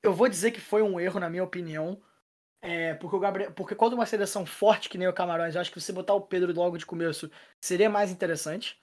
eu 0.02 0.12
vou 0.12 0.28
dizer 0.28 0.50
que 0.50 0.60
foi 0.60 0.82
um 0.82 0.98
erro, 0.98 1.20
na 1.20 1.30
minha 1.30 1.44
opinião. 1.44 2.00
É, 2.60 2.94
porque 2.94 3.16
o 3.16 3.18
Gabriel, 3.18 3.52
porque 3.52 3.74
quando 3.74 3.94
uma 3.94 4.06
seleção 4.06 4.46
forte 4.46 4.88
que 4.88 4.96
nem 4.96 5.08
o 5.08 5.12
Camarões, 5.12 5.54
eu 5.54 5.60
acho 5.60 5.72
que 5.72 5.80
você 5.80 5.92
botar 5.92 6.14
o 6.14 6.20
Pedro 6.20 6.52
logo 6.52 6.78
de 6.78 6.86
começo 6.86 7.30
seria 7.60 7.90
mais 7.90 8.10
interessante. 8.10 8.80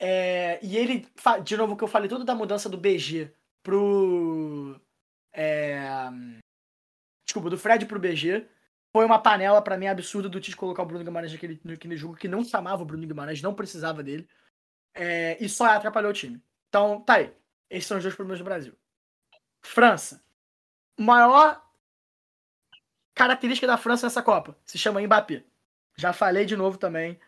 É, 0.00 0.58
e 0.64 0.76
ele, 0.76 1.06
de 1.44 1.56
novo, 1.56 1.76
que 1.76 1.84
eu 1.84 1.88
falei 1.88 2.08
tudo 2.08 2.24
da 2.24 2.34
mudança 2.34 2.68
do 2.68 2.78
BG 2.78 3.32
pro. 3.62 4.80
É, 5.32 5.80
desculpa, 7.28 7.50
do 7.50 7.58
Fred 7.58 7.84
pro 7.84 8.00
BG. 8.00 8.48
Foi 8.90 9.04
uma 9.04 9.18
panela, 9.18 9.60
pra 9.60 9.76
mim, 9.76 9.86
absurda 9.86 10.28
do 10.28 10.40
Tite 10.40 10.56
colocar 10.56 10.82
o 10.82 10.86
Bruno 10.86 11.04
Guimarães 11.04 11.32
naquele, 11.32 11.60
naquele 11.62 11.96
jogo, 11.96 12.16
que 12.16 12.26
não 12.26 12.42
chamava 12.42 12.82
o 12.82 12.86
Bruno 12.86 13.06
Guimarães, 13.06 13.42
não 13.42 13.54
precisava 13.54 14.02
dele. 14.02 14.26
É, 14.94 15.36
e 15.38 15.48
só 15.48 15.66
atrapalhou 15.66 16.10
o 16.10 16.14
time. 16.14 16.42
Então, 16.68 17.02
tá 17.02 17.16
aí. 17.16 17.32
Esses 17.68 17.86
são 17.86 17.98
os 17.98 18.02
dois 18.02 18.14
problemas 18.14 18.38
do 18.40 18.44
Brasil. 18.44 18.74
França. 19.60 20.24
Maior 20.98 21.62
característica 23.14 23.66
da 23.66 23.76
França 23.76 24.06
nessa 24.06 24.22
Copa 24.22 24.56
se 24.64 24.78
chama 24.78 25.00
Mbappé. 25.02 25.44
Já 25.96 26.12
falei 26.12 26.46
de 26.46 26.56
novo 26.56 26.78
também 26.78 27.20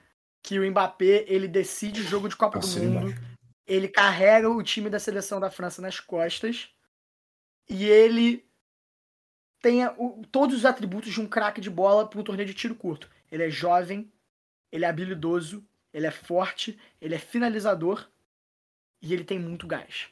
que 0.42 0.59
o 0.59 0.71
Mbappé 0.71 1.25
ele 1.28 1.47
decide 1.47 2.00
o 2.00 2.04
jogo 2.04 2.28
de 2.28 2.37
Copa 2.37 2.57
Nossa, 2.57 2.80
do 2.80 2.87
Mundo. 2.87 3.14
Ele 3.66 3.87
carrega 3.87 4.49
o 4.49 4.62
time 4.62 4.88
da 4.88 4.99
seleção 4.99 5.38
da 5.38 5.50
França 5.50 5.83
nas 5.83 6.00
costas 6.00 6.71
e 7.69 7.85
ele 7.85 8.50
tem 9.60 9.86
o- 9.96 10.22
todos 10.30 10.56
os 10.56 10.64
atributos 10.64 11.12
de 11.12 11.20
um 11.20 11.26
craque 11.28 11.60
de 11.60 11.70
bola 11.70 12.08
para 12.08 12.18
um 12.20 12.24
torneio 12.24 12.46
de 12.48 12.54
tiro 12.54 12.74
curto. 12.74 13.10
Ele 13.30 13.44
é 13.44 13.50
jovem, 13.50 14.10
ele 14.72 14.84
é 14.84 14.88
habilidoso, 14.88 15.64
ele 15.92 16.06
é 16.06 16.10
forte, 16.10 16.78
ele 17.00 17.14
é 17.14 17.18
finalizador 17.18 18.08
e 19.02 19.12
ele 19.12 19.24
tem 19.24 19.38
muito 19.38 19.66
gás. 19.66 20.08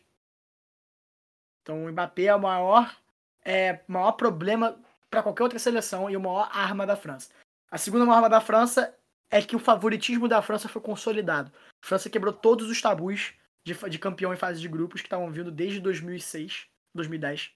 Então 1.63 1.85
o 1.85 1.93
Mbappé 1.93 2.25
é 2.25 2.35
o 2.35 2.41
maior, 2.41 2.97
é, 3.45 3.81
maior 3.87 4.13
problema 4.13 4.81
para 5.11 5.23
qualquer 5.23 5.43
outra 5.43 5.59
seleção 5.59 6.11
e 6.11 6.17
a 6.17 6.19
maior 6.19 6.49
arma 6.53 6.87
da 6.87 6.97
França. 6.97 7.31
A 7.71 7.79
segunda 7.79 8.05
maior 8.05 8.17
arma 8.17 8.31
da 8.31 8.41
França 8.41 8.95
é 9.31 9.43
que 9.43 9.57
o 9.57 9.59
favoritismo 9.59 10.27
da 10.27 10.41
França 10.41 10.69
foi 10.69 10.81
consolidado. 10.81 11.53
A 11.83 11.87
França 11.87 12.09
quebrou 12.09 12.33
todos 12.33 12.69
os 12.69 12.81
tabus 12.81 13.35
de, 13.65 13.75
de 13.75 13.99
campeão 13.99 14.33
em 14.33 14.39
fase 14.39 14.61
de 14.61 14.69
grupos 14.69 15.01
que 15.01 15.07
estavam 15.07 15.31
vindo 15.31 15.51
desde 15.51 15.81
2006, 15.81 16.67
2010. 16.95 17.53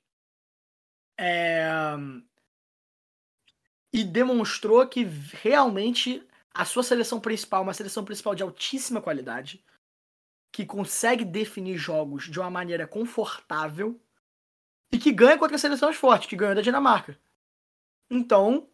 É, 1.19 1.63
E 3.93 4.05
demonstrou 4.05 4.87
que 4.87 5.05
realmente 5.05 6.27
a 6.55 6.65
sua 6.65 6.83
seleção 6.83 7.21
principal, 7.21 7.63
uma 7.63 7.75
seleção 7.75 8.05
principal 8.05 8.35
de 8.35 8.43
altíssima 8.43 9.01
qualidade, 9.01 9.65
que 10.53 10.67
consegue 10.67 11.25
definir 11.25 11.77
jogos 11.77 12.25
de 12.25 12.39
uma 12.39 12.51
maneira 12.51 12.87
confortável 12.87 13.99
e 14.93 14.99
que 14.99 15.11
ganha 15.13 15.39
contra 15.39 15.57
seleções 15.57 15.97
fortes, 15.97 16.29
que 16.29 16.37
ganhou 16.37 16.55
da 16.55 16.61
Dinamarca. 16.61 17.19
Então, 18.11 18.69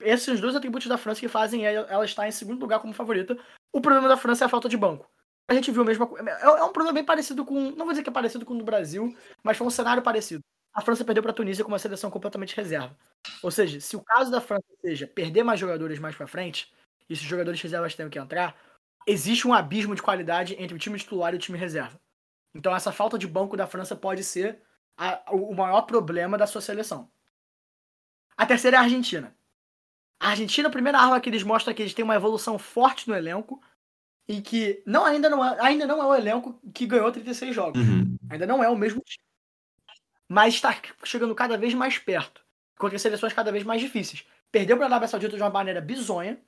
esses 0.00 0.40
dois 0.40 0.54
atributos 0.54 0.88
da 0.88 0.96
França 0.96 1.20
que 1.20 1.28
fazem 1.28 1.66
ela 1.66 2.04
estar 2.04 2.28
em 2.28 2.32
segundo 2.32 2.60
lugar 2.60 2.80
como 2.80 2.92
favorita. 2.92 3.36
O 3.72 3.80
problema 3.80 4.08
da 4.08 4.16
França 4.16 4.44
é 4.44 4.46
a 4.46 4.48
falta 4.48 4.68
de 4.68 4.76
banco. 4.76 5.10
A 5.48 5.54
gente 5.54 5.70
viu 5.72 5.82
a 5.82 5.84
mesma. 5.84 6.08
É 6.40 6.44
é 6.44 6.64
um 6.64 6.72
problema 6.72 6.92
bem 6.92 7.04
parecido 7.04 7.44
com. 7.44 7.70
Não 7.72 7.84
vou 7.84 7.90
dizer 7.90 8.02
que 8.02 8.08
é 8.08 8.12
parecido 8.12 8.46
com 8.46 8.54
o 8.54 8.58
do 8.58 8.64
Brasil, 8.64 9.14
mas 9.42 9.56
foi 9.56 9.66
um 9.66 9.70
cenário 9.70 10.02
parecido. 10.02 10.40
A 10.74 10.80
França 10.80 11.04
perdeu 11.04 11.22
para 11.22 11.30
a 11.32 11.34
Tunísia 11.34 11.64
com 11.64 11.70
uma 11.70 11.78
seleção 11.78 12.10
completamente 12.10 12.56
reserva. 12.56 12.96
Ou 13.42 13.50
seja, 13.50 13.80
se 13.80 13.96
o 13.96 14.02
caso 14.02 14.30
da 14.30 14.40
França 14.40 14.64
seja 14.80 15.06
perder 15.06 15.44
mais 15.44 15.60
jogadores 15.60 15.98
mais 16.00 16.16
para 16.16 16.26
frente, 16.26 16.72
e 17.08 17.14
se 17.14 17.22
os 17.22 17.28
jogadores 17.28 17.60
reservas 17.60 17.94
tenham 17.94 18.10
que 18.10 18.18
entrar, 18.18 18.56
existe 19.06 19.46
um 19.46 19.54
abismo 19.54 19.94
de 19.94 20.02
qualidade 20.02 20.56
entre 20.58 20.74
o 20.74 20.78
time 20.78 20.98
titular 20.98 21.32
e 21.32 21.36
o 21.36 21.40
time 21.40 21.56
reserva. 21.56 22.00
Então 22.54 22.74
essa 22.74 22.90
falta 22.92 23.16
de 23.18 23.26
banco 23.26 23.56
da 23.56 23.66
França 23.66 23.94
pode 23.94 24.24
ser 24.24 24.60
a- 24.96 25.22
o 25.30 25.50
o 25.50 25.54
maior 25.56 25.82
problema 25.82 26.36
da 26.38 26.46
sua 26.46 26.60
seleção. 26.60 27.08
A 28.36 28.46
terceira 28.46 28.76
é 28.76 28.80
a 28.80 28.82
Argentina. 28.82 29.34
A 30.20 30.30
Argentina, 30.30 30.68
a 30.68 30.72
primeira 30.72 30.98
arma 30.98 31.20
que 31.20 31.28
eles 31.28 31.42
mostram 31.42 31.72
é 31.72 31.74
que 31.74 31.82
eles 31.82 31.94
têm 31.94 32.04
uma 32.04 32.14
evolução 32.14 32.58
forte 32.58 33.08
no 33.08 33.14
elenco 33.14 33.62
e 34.28 34.40
que 34.40 34.82
não 34.86 35.04
ainda 35.04 35.28
não 35.28 35.44
é, 35.44 35.60
ainda 35.60 35.86
não 35.86 36.02
é 36.02 36.06
o 36.06 36.14
elenco 36.14 36.58
que 36.72 36.86
ganhou 36.86 37.12
36 37.12 37.54
jogos. 37.54 37.80
Uhum. 37.80 38.16
Ainda 38.30 38.46
não 38.46 38.62
é 38.64 38.68
o 38.68 38.76
mesmo 38.76 39.00
time. 39.04 39.22
Mas 40.28 40.54
está 40.54 40.74
chegando 41.04 41.34
cada 41.34 41.56
vez 41.58 41.74
mais 41.74 41.98
perto. 41.98 42.44
Contra 42.78 42.98
seleções 42.98 43.32
cada 43.32 43.52
vez 43.52 43.62
mais 43.64 43.80
difíceis. 43.80 44.26
Perdeu 44.50 44.76
para 44.76 44.86
a 44.86 44.88
Arábia 44.88 45.08
Saudita 45.08 45.36
de 45.36 45.42
uma 45.42 45.50
maneira 45.50 45.80
bizonha. 45.80 46.40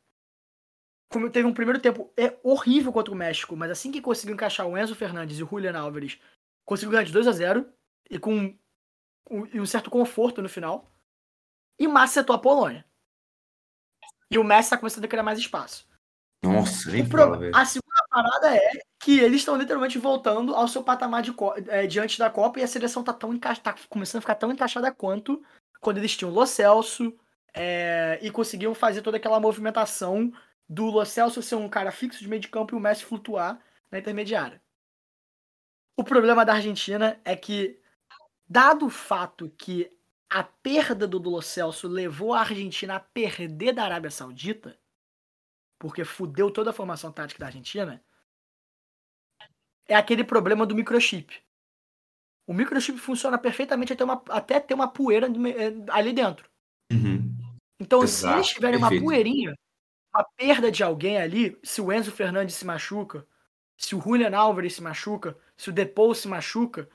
Como 1.12 1.30
teve 1.30 1.46
um 1.46 1.54
primeiro 1.54 1.80
tempo 1.80 2.12
é 2.16 2.36
horrível 2.42 2.92
contra 2.92 3.12
o 3.14 3.16
México, 3.16 3.54
mas 3.56 3.70
assim 3.70 3.92
que 3.92 4.00
conseguiu 4.00 4.34
encaixar 4.34 4.66
o 4.66 4.76
Enzo 4.76 4.94
Fernandes 4.94 5.38
e 5.38 5.42
o 5.42 5.46
Julian 5.46 5.78
Álvares, 5.78 6.20
conseguiu 6.64 6.90
ganhar 6.92 7.04
de 7.04 7.12
2 7.12 7.28
a 7.28 7.32
0 7.32 7.72
e 8.10 8.18
com 8.18 8.58
um, 9.30 9.46
e 9.46 9.60
um 9.60 9.66
certo 9.66 9.88
conforto 9.88 10.42
no 10.42 10.48
final. 10.48 10.92
E 11.78 11.86
macetou 11.86 12.34
a 12.34 12.38
Polônia. 12.38 12.84
E 14.30 14.38
o 14.38 14.44
Messi 14.44 14.62
está 14.62 14.78
começando 14.78 15.04
a 15.04 15.08
criar 15.08 15.22
mais 15.22 15.38
espaço. 15.38 15.86
Nossa, 16.42 16.90
nem 16.90 17.08
pro- 17.08 17.18
fala, 17.22 17.38
velho. 17.38 17.54
A 17.54 17.64
parada 18.16 18.56
é 18.56 18.70
que 18.98 19.20
eles 19.20 19.42
estão 19.42 19.56
literalmente 19.56 19.98
voltando 19.98 20.54
ao 20.54 20.66
seu 20.66 20.82
patamar 20.82 21.22
de 21.22 21.34
é, 21.68 21.86
diante 21.86 22.18
da 22.18 22.30
Copa 22.30 22.58
e 22.58 22.62
a 22.62 22.66
seleção 22.66 23.04
tá, 23.04 23.12
tão 23.12 23.38
tá 23.38 23.74
começando 23.90 24.18
a 24.18 24.22
ficar 24.22 24.36
tão 24.36 24.50
encaixada 24.50 24.90
quanto 24.90 25.42
quando 25.80 25.98
eles 25.98 26.16
tinham 26.16 26.30
o 26.30 26.34
Lo 26.34 26.46
Celso 26.46 27.14
é, 27.52 28.18
e 28.22 28.30
conseguiam 28.30 28.74
fazer 28.74 29.02
toda 29.02 29.18
aquela 29.18 29.38
movimentação 29.38 30.32
do 30.66 30.86
Lo 30.86 31.04
Celso 31.04 31.42
ser 31.42 31.56
um 31.56 31.68
cara 31.68 31.92
fixo 31.92 32.20
de 32.20 32.28
meio 32.28 32.40
de 32.40 32.48
campo 32.48 32.74
e 32.74 32.78
o 32.78 32.80
Messi 32.80 33.04
flutuar 33.04 33.60
na 33.90 33.98
intermediária. 33.98 34.62
O 35.94 36.02
problema 36.02 36.44
da 36.44 36.54
Argentina 36.54 37.20
é 37.24 37.36
que, 37.36 37.78
dado 38.48 38.86
o 38.86 38.90
fato 38.90 39.52
que 39.58 39.90
a 40.28 40.42
perda 40.42 41.06
do 41.06 41.18
Lo 41.18 41.42
Celso 41.42 41.86
levou 41.86 42.32
a 42.32 42.40
Argentina 42.40 42.96
a 42.96 43.00
perder 43.00 43.72
da 43.72 43.84
Arábia 43.84 44.10
Saudita, 44.10 44.78
porque 45.78 46.04
fudeu 46.04 46.50
toda 46.50 46.70
a 46.70 46.72
formação 46.72 47.12
tática 47.12 47.40
da 47.40 47.46
Argentina, 47.46 48.02
é 49.88 49.94
aquele 49.94 50.24
problema 50.24 50.66
do 50.66 50.74
microchip. 50.74 51.42
O 52.46 52.54
microchip 52.54 52.98
funciona 52.98 53.36
perfeitamente 53.38 53.92
até, 53.92 54.04
uma, 54.04 54.22
até 54.28 54.60
ter 54.60 54.74
uma 54.74 54.88
poeira 54.88 55.26
eh, 55.26 55.74
ali 55.90 56.12
dentro. 56.12 56.48
Uhum. 56.92 57.34
Então, 57.80 58.02
Exato, 58.02 58.32
se 58.32 58.38
eles 58.38 58.48
tiverem 58.48 58.80
perfeito. 58.80 59.02
uma 59.02 59.10
poeirinha, 59.10 59.54
uma 60.14 60.24
perda 60.36 60.70
de 60.70 60.82
alguém 60.82 61.18
ali, 61.18 61.58
se 61.62 61.80
o 61.80 61.92
Enzo 61.92 62.12
Fernandes 62.12 62.54
se 62.54 62.64
machuca, 62.64 63.26
se 63.76 63.94
o 63.94 64.00
Julian 64.00 64.36
Álvares 64.36 64.74
se 64.74 64.82
machuca, 64.82 65.36
se 65.56 65.68
o 65.70 65.72
Depou 65.72 66.14
se 66.14 66.28
machuca, 66.28 66.88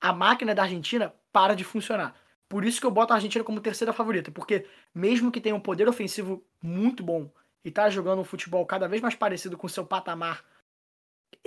a 0.00 0.12
máquina 0.12 0.54
da 0.54 0.62
Argentina 0.62 1.12
para 1.32 1.54
de 1.54 1.64
funcionar. 1.64 2.14
Por 2.48 2.64
isso 2.64 2.80
que 2.80 2.86
eu 2.86 2.90
boto 2.90 3.12
a 3.12 3.16
Argentina 3.16 3.42
como 3.42 3.60
terceira 3.60 3.92
favorita, 3.92 4.30
porque 4.30 4.66
mesmo 4.94 5.32
que 5.32 5.40
tenha 5.40 5.54
um 5.54 5.60
poder 5.60 5.88
ofensivo 5.88 6.44
muito 6.62 7.02
bom 7.02 7.30
e 7.64 7.70
tá 7.70 7.90
jogando 7.90 8.20
um 8.20 8.24
futebol 8.24 8.64
cada 8.64 8.86
vez 8.86 9.02
mais 9.02 9.14
parecido 9.16 9.56
com 9.56 9.66
seu 9.66 9.84
patamar 9.84 10.44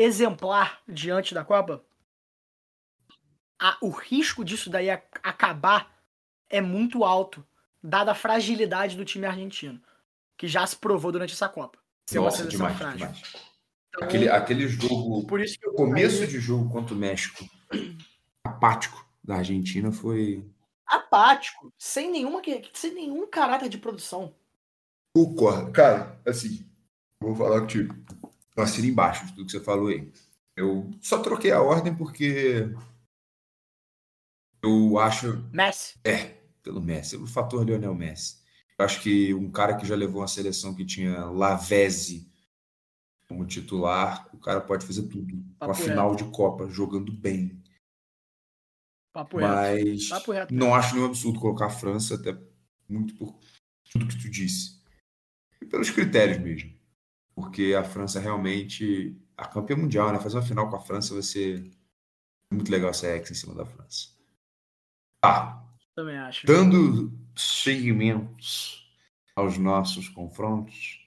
exemplar 0.03 0.81
diante 0.87 1.33
da 1.33 1.43
Copa, 1.43 1.83
a- 3.61 3.77
o 3.81 3.89
risco 3.89 4.45
disso 4.45 4.69
daí 4.69 4.89
ac- 4.89 5.19
acabar 5.21 5.93
é 6.49 6.61
muito 6.61 7.03
alto, 7.03 7.45
dada 7.83 8.13
a 8.13 8.15
fragilidade 8.15 8.95
do 8.95 9.03
time 9.03 9.25
argentino, 9.25 9.81
que 10.37 10.47
já 10.47 10.65
se 10.65 10.77
provou 10.77 11.11
durante 11.11 11.33
essa 11.33 11.49
Copa. 11.49 11.77
Ser 12.09 12.19
Nossa, 12.19 12.47
demais, 12.47 12.77
frágil. 12.77 12.97
demais. 13.07 13.21
Então, 13.89 14.07
Aquele, 14.07 14.29
aquele 14.29 14.67
jogo, 14.67 15.27
por 15.27 15.41
isso 15.41 15.59
que 15.59 15.67
eu 15.67 15.73
começo 15.73 16.15
botaria- 16.19 16.27
de 16.27 16.39
jogo 16.39 16.71
contra 16.71 16.95
o 16.95 16.97
México, 16.97 17.43
apático 18.45 19.05
da 19.23 19.35
Argentina 19.37 19.91
foi 19.91 20.49
apático, 20.85 21.71
sem 21.77 22.09
nenhuma 22.09 22.41
sem 22.73 22.93
nenhum 22.93 23.27
caráter 23.27 23.67
de 23.69 23.77
produção. 23.77 24.33
Concordo. 25.15 25.71
Cara, 25.71 26.19
assim, 26.25 26.67
vou 27.21 27.35
falar 27.35 27.61
contigo. 27.61 27.93
Eu 28.59 28.63
assino 28.63 28.87
embaixo 28.87 29.25
de 29.25 29.33
tudo 29.33 29.45
que 29.45 29.51
você 29.53 29.59
falou 29.61 29.87
aí. 29.87 30.11
Eu 30.53 30.91
só 31.01 31.21
troquei 31.21 31.51
a 31.51 31.61
ordem 31.61 31.95
porque 31.95 32.69
eu 34.61 34.99
acho, 34.99 35.37
Messi. 35.53 35.97
pelo 36.61 36.81
Messi, 36.81 37.15
o 37.15 37.25
fator 37.25 37.65
Lionel 37.65 37.95
Messi. 37.95 38.43
Eu 38.77 38.83
acho 38.83 39.01
que 39.01 39.33
um 39.33 39.49
cara 39.49 39.77
que 39.77 39.85
já 39.85 39.95
levou 39.95 40.21
uma 40.21 40.27
seleção 40.27 40.75
que 40.75 40.85
tinha 40.85 41.23
Lavezzi 41.25 42.29
como 43.29 43.45
titular, 43.45 44.27
o 44.33 44.39
cara 44.39 44.59
pode 44.59 44.85
fazer 44.85 45.03
tudo. 45.03 45.37
Com 45.57 45.65
a 45.65 45.67
Papo 45.67 45.75
final 45.75 46.15
de 46.15 46.25
Copa, 46.25 46.67
jogando 46.67 47.13
bem. 47.13 47.63
Papo. 49.13 49.39
Mas 49.39 50.09
Papo 50.09 50.31
reto. 50.33 50.53
não 50.53 50.75
acho 50.75 50.95
nenhum 50.95 51.07
absurdo 51.07 51.39
colocar 51.39 51.67
a 51.67 51.69
França, 51.69 52.15
até 52.15 52.37
muito 52.89 53.15
por 53.15 53.39
tudo 53.89 54.07
que 54.07 54.19
tu 54.19 54.29
disse. 54.29 54.81
E 55.61 55.65
pelos 55.65 55.89
critérios 55.91 56.39
mesmo. 56.39 56.78
Porque 57.39 57.73
a 57.73 57.83
França 57.83 58.19
realmente. 58.19 59.17
A 59.37 59.47
campeã 59.47 59.77
mundial, 59.77 60.11
né? 60.11 60.19
Fazer 60.19 60.35
uma 60.35 60.45
final 60.45 60.69
com 60.69 60.75
a 60.75 60.81
França 60.81 61.13
vai 61.13 61.23
ser 61.23 61.71
muito 62.51 62.69
legal 62.69 62.89
essa 62.89 63.07
ex 63.07 63.31
em 63.31 63.33
cima 63.33 63.55
da 63.55 63.65
França. 63.65 64.09
Tá. 65.21 65.65
Também 65.95 66.17
acho. 66.17 66.45
Dando 66.45 67.17
seguimentos 67.37 68.85
aos 69.33 69.57
nossos 69.57 70.09
confrontos. 70.09 70.99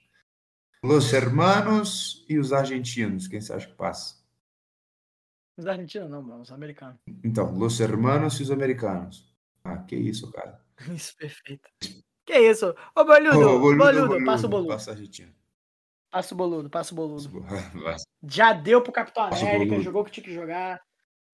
Los 0.83 1.13
hermanos 1.13 2.25
e 2.27 2.39
os 2.39 2.51
argentinos. 2.51 3.27
Quem 3.27 3.39
você 3.39 3.53
acha 3.53 3.67
que 3.67 3.75
passa? 3.75 4.21
Os 5.55 5.67
argentinos 5.67 6.09
não, 6.09 6.23
mano, 6.23 6.41
os 6.41 6.51
americanos. 6.51 6.97
Então, 7.23 7.55
Los 7.55 7.79
hermanos 7.79 8.39
e 8.39 8.43
os 8.43 8.49
americanos. 8.49 9.31
Ah, 9.63 9.77
que 9.77 9.95
isso, 9.95 10.31
cara. 10.31 10.59
Isso, 10.93 11.15
perfeito. 11.15 11.69
Que 12.25 12.39
isso? 12.39 12.73
Ô, 12.95 13.05
boludo, 13.05 13.39
Ô, 13.39 13.75
boludo, 13.75 14.25
passa 14.25 14.47
o 14.47 14.49
boludo. 14.49 14.69
Passa 14.69 14.91
a 14.91 14.93
Argentina. 14.93 15.33
Passa 16.13 16.35
o 16.35 16.37
boludo, 16.37 16.69
passa 16.69 16.93
o 16.93 16.95
boludo. 16.95 17.43
Já 18.21 18.53
deu 18.53 18.83
pro 18.83 18.93
Capitão 18.93 19.23
América, 19.23 19.81
jogou 19.81 20.03
o 20.03 20.05
que 20.05 20.11
tinha 20.11 20.23
que 20.23 20.31
jogar. 20.31 20.79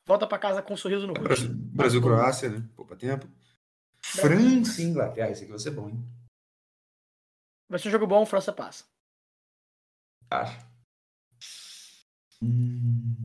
volta 0.08 0.26
pra 0.26 0.40
casa 0.40 0.62
com 0.62 0.74
um 0.74 0.78
sorriso 0.78 1.06
no 1.06 1.14
rosto. 1.14 1.54
Brasil, 1.54 2.02
Croácia, 2.02 2.50
né? 2.50 2.66
Poupa 2.78 2.96
tempo. 2.96 3.28
França 4.02 4.82
e 4.82 4.86
Inglaterra. 4.86 5.32
Esse 5.32 5.44
aqui 5.44 5.52
vai 5.52 5.60
ser 5.60 5.72
bom, 5.72 5.90
hein? 5.90 6.02
Vai 7.68 7.78
ser 7.78 7.90
um 7.90 7.92
jogo 7.92 8.08
bom, 8.08 8.26
França 8.26 8.54
passa. 8.54 8.86
Acho. 10.32 10.66
Hum. 12.42 13.18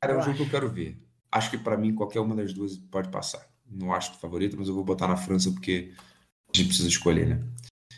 Cara, 0.00 0.14
é 0.14 0.16
um 0.16 0.22
jogo 0.22 0.36
que 0.36 0.42
eu 0.44 0.50
quero 0.50 0.70
ver. 0.70 0.96
Acho 1.32 1.50
que 1.50 1.58
pra 1.58 1.76
mim 1.76 1.92
qualquer 1.92 2.20
uma 2.20 2.36
das 2.36 2.52
duas 2.52 2.76
pode 2.76 3.10
passar. 3.10 3.50
Não 3.66 3.92
acho 3.92 4.14
favorito, 4.14 4.56
mas 4.56 4.68
eu 4.68 4.74
vou 4.74 4.84
botar 4.84 5.08
na 5.08 5.16
França 5.16 5.50
porque 5.50 5.92
a 6.54 6.56
gente 6.56 6.68
precisa 6.68 6.88
escolher, 6.88 7.26
né? 7.26 7.44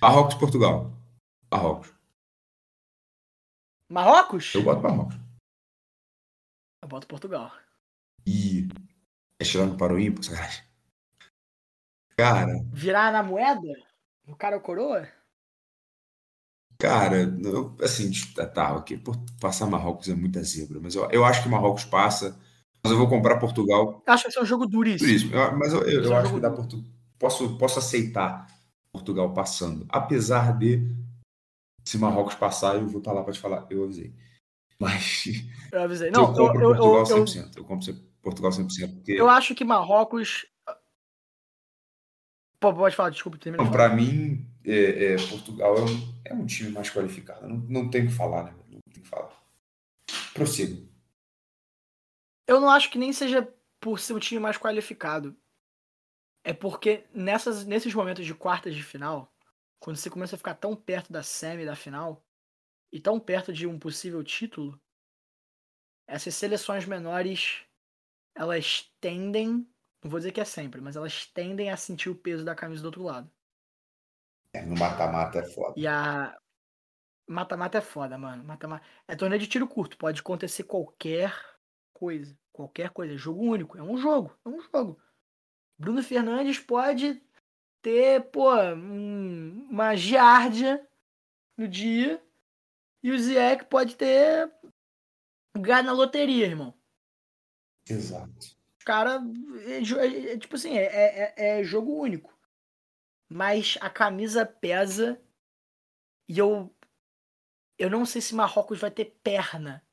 Marrocos 0.00 0.34
e 0.34 0.38
Portugal. 0.38 0.98
Marrocos. 1.50 1.92
Marrocos? 3.92 4.54
Eu 4.54 4.62
boto 4.64 4.80
Marrocos. 4.82 5.16
Eu 6.82 6.88
boto 6.88 7.06
Portugal. 7.06 7.52
E 8.26 8.66
é 9.38 9.44
tirando 9.44 9.76
para 9.76 9.92
o 9.92 10.00
ímpar, 10.00 10.24
sacanagem. 10.24 10.64
Cara, 12.16 12.52
Virar 12.72 13.12
na 13.12 13.22
moeda? 13.22 13.68
O 14.26 14.34
cara 14.34 14.56
é 14.56 14.58
o 14.58 14.62
coroa? 14.62 15.06
cara, 16.78 17.26
não, 17.26 17.76
assim, 17.80 18.10
tá, 18.34 18.46
tá, 18.46 18.74
ok. 18.76 18.96
Por- 18.98 19.14
Passar 19.40 19.66
Marrocos 19.66 20.08
é 20.08 20.14
muita 20.14 20.42
zebra, 20.42 20.80
mas 20.80 20.94
eu, 20.94 21.08
eu 21.10 21.24
acho 21.24 21.42
que 21.42 21.48
Marrocos 21.48 21.84
passa. 21.84 22.36
Mas 22.82 22.90
eu 22.92 22.98
vou 22.98 23.08
comprar 23.08 23.38
Portugal 23.38 24.02
Eu 24.04 24.12
acho 24.12 24.24
que 24.24 24.28
vai 24.30 24.32
ser 24.32 24.40
um 24.42 24.46
jogo 24.46 24.66
duríssimo. 24.66 25.08
isso. 25.10 25.32
Eu- 25.32 25.56
mas 25.56 25.72
eu, 25.72 25.82
eu- 25.82 26.02
eu 26.04 26.16
acho 26.16 26.32
que 26.34 26.40
dá 26.40 26.48
duro. 26.48 26.62
Portu, 26.62 26.82
posso, 27.18 27.56
posso 27.58 27.78
aceitar 27.78 28.46
Portugal 28.90 29.32
passando. 29.34 29.86
Apesar 29.90 30.56
de, 30.58 30.80
se 31.84 31.98
Marrocos 31.98 32.34
passar, 32.34 32.76
eu 32.76 32.86
vou 32.86 32.98
estar 32.98 33.12
lá 33.12 33.22
para 33.22 33.32
te 33.32 33.40
falar. 33.40 33.66
Eu 33.70 33.84
avisei. 33.84 34.14
Mas 34.78 35.24
Eu 35.70 35.82
avisei. 35.82 36.10
Não, 36.12 36.22
eu, 36.22 36.34
compro 36.34 36.62
eu, 36.62 36.76
Portugal 36.76 37.06
eu, 37.08 37.16
eu, 37.18 37.24
100%. 37.24 37.56
Eu 37.56 37.64
compro 37.64 37.94
Portugal 38.22 38.50
100%. 38.50 38.94
Porque, 38.94 39.12
eu 39.12 39.28
acho 39.28 39.54
que 39.54 39.64
Marrocos. 39.64 40.46
Pô, 42.58 42.72
pode 42.72 42.94
falar, 42.94 43.10
desculpa, 43.10 43.38
para 43.72 43.88
mim, 43.88 44.48
é, 44.64 45.14
é, 45.14 45.16
Portugal 45.16 45.76
é 45.76 45.80
um, 45.80 46.14
é 46.26 46.34
um 46.34 46.46
time 46.46 46.70
mais 46.70 46.88
qualificado. 46.88 47.48
Não, 47.48 47.56
não 47.56 47.90
tem 47.90 48.04
o 48.04 48.06
que 48.06 48.12
falar, 48.12 48.44
né? 48.44 48.54
Não 48.70 48.80
tem 48.80 49.00
o 49.00 49.02
que 49.02 49.08
falar. 49.08 49.36
Prossiga. 50.32 50.80
Eu 52.46 52.60
não 52.60 52.70
acho 52.70 52.88
que 52.88 52.98
nem 52.98 53.12
seja 53.12 53.52
por 53.80 53.98
ser 53.98 54.12
o 54.12 54.20
time 54.20 54.40
mais 54.40 54.56
qualificado. 54.56 55.36
É 56.44 56.52
porque 56.52 57.04
nessas, 57.12 57.64
nesses 57.64 57.92
momentos 57.94 58.24
de 58.24 58.34
quartas 58.34 58.74
de 58.74 58.82
final, 58.82 59.32
quando 59.82 59.96
você 59.96 60.08
começa 60.08 60.36
a 60.36 60.38
ficar 60.38 60.54
tão 60.54 60.76
perto 60.76 61.12
da 61.12 61.24
semi 61.24 61.66
da 61.66 61.74
final 61.74 62.24
e 62.92 63.00
tão 63.00 63.18
perto 63.18 63.52
de 63.52 63.66
um 63.66 63.78
possível 63.78 64.22
título, 64.22 64.80
essas 66.06 66.36
seleções 66.36 66.86
menores 66.86 67.64
elas 68.34 68.94
tendem, 69.00 69.68
não 70.02 70.10
vou 70.10 70.20
dizer 70.20 70.30
que 70.30 70.40
é 70.40 70.44
sempre, 70.44 70.80
mas 70.80 70.94
elas 70.94 71.26
tendem 71.26 71.68
a 71.68 71.76
sentir 71.76 72.08
o 72.08 72.14
peso 72.14 72.44
da 72.44 72.54
camisa 72.54 72.80
do 72.80 72.86
outro 72.86 73.02
lado. 73.02 73.30
É, 74.54 74.64
no 74.64 74.78
mata-mata 74.78 75.40
é 75.40 75.44
foda. 75.50 75.74
E 75.76 75.86
a 75.86 76.38
mata-mata 77.28 77.78
é 77.78 77.80
foda, 77.80 78.16
mano. 78.16 78.44
Mata-mata 78.44 78.86
é 79.08 79.16
torneio 79.16 79.40
de 79.40 79.48
tiro 79.48 79.66
curto, 79.66 79.98
pode 79.98 80.20
acontecer 80.20 80.62
qualquer 80.62 81.34
coisa, 81.92 82.38
qualquer 82.52 82.90
coisa, 82.90 83.14
é 83.14 83.16
jogo 83.16 83.42
único, 83.42 83.76
é 83.76 83.82
um 83.82 83.96
jogo, 83.96 84.38
é 84.44 84.48
um 84.48 84.60
jogo. 84.60 85.02
Bruno 85.76 86.02
Fernandes 86.04 86.60
pode 86.60 87.20
ter, 87.82 88.22
pô, 88.30 88.54
um- 88.54 89.66
uma 89.70 89.94
giardia 89.96 90.86
no 91.56 91.66
dia 91.68 92.22
e 93.02 93.10
o 93.10 93.18
Ziyech 93.18 93.64
pode 93.64 93.96
ter 93.96 94.50
ganho 95.58 95.84
na 95.84 95.92
loteria, 95.92 96.46
irmão. 96.46 96.72
Exato. 97.88 98.56
Os 98.78 98.84
caras, 98.84 99.20
é, 99.66 99.78
é- 99.80 100.32
é 100.32 100.38
tipo 100.38 100.54
assim, 100.54 100.76
é, 100.78 100.84
é- 100.84 101.58
é 101.58 101.64
jogo 101.64 101.92
único. 101.92 102.32
Mas 103.28 103.76
a 103.80 103.90
camisa 103.90 104.46
pesa 104.46 105.20
e 106.28 106.38
eu 106.38 106.74
eu 107.78 107.90
não 107.90 108.06
sei 108.06 108.20
se 108.20 108.34
Marrocos 108.34 108.78
vai 108.78 108.90
ter 108.92 109.06
perna 109.24 109.84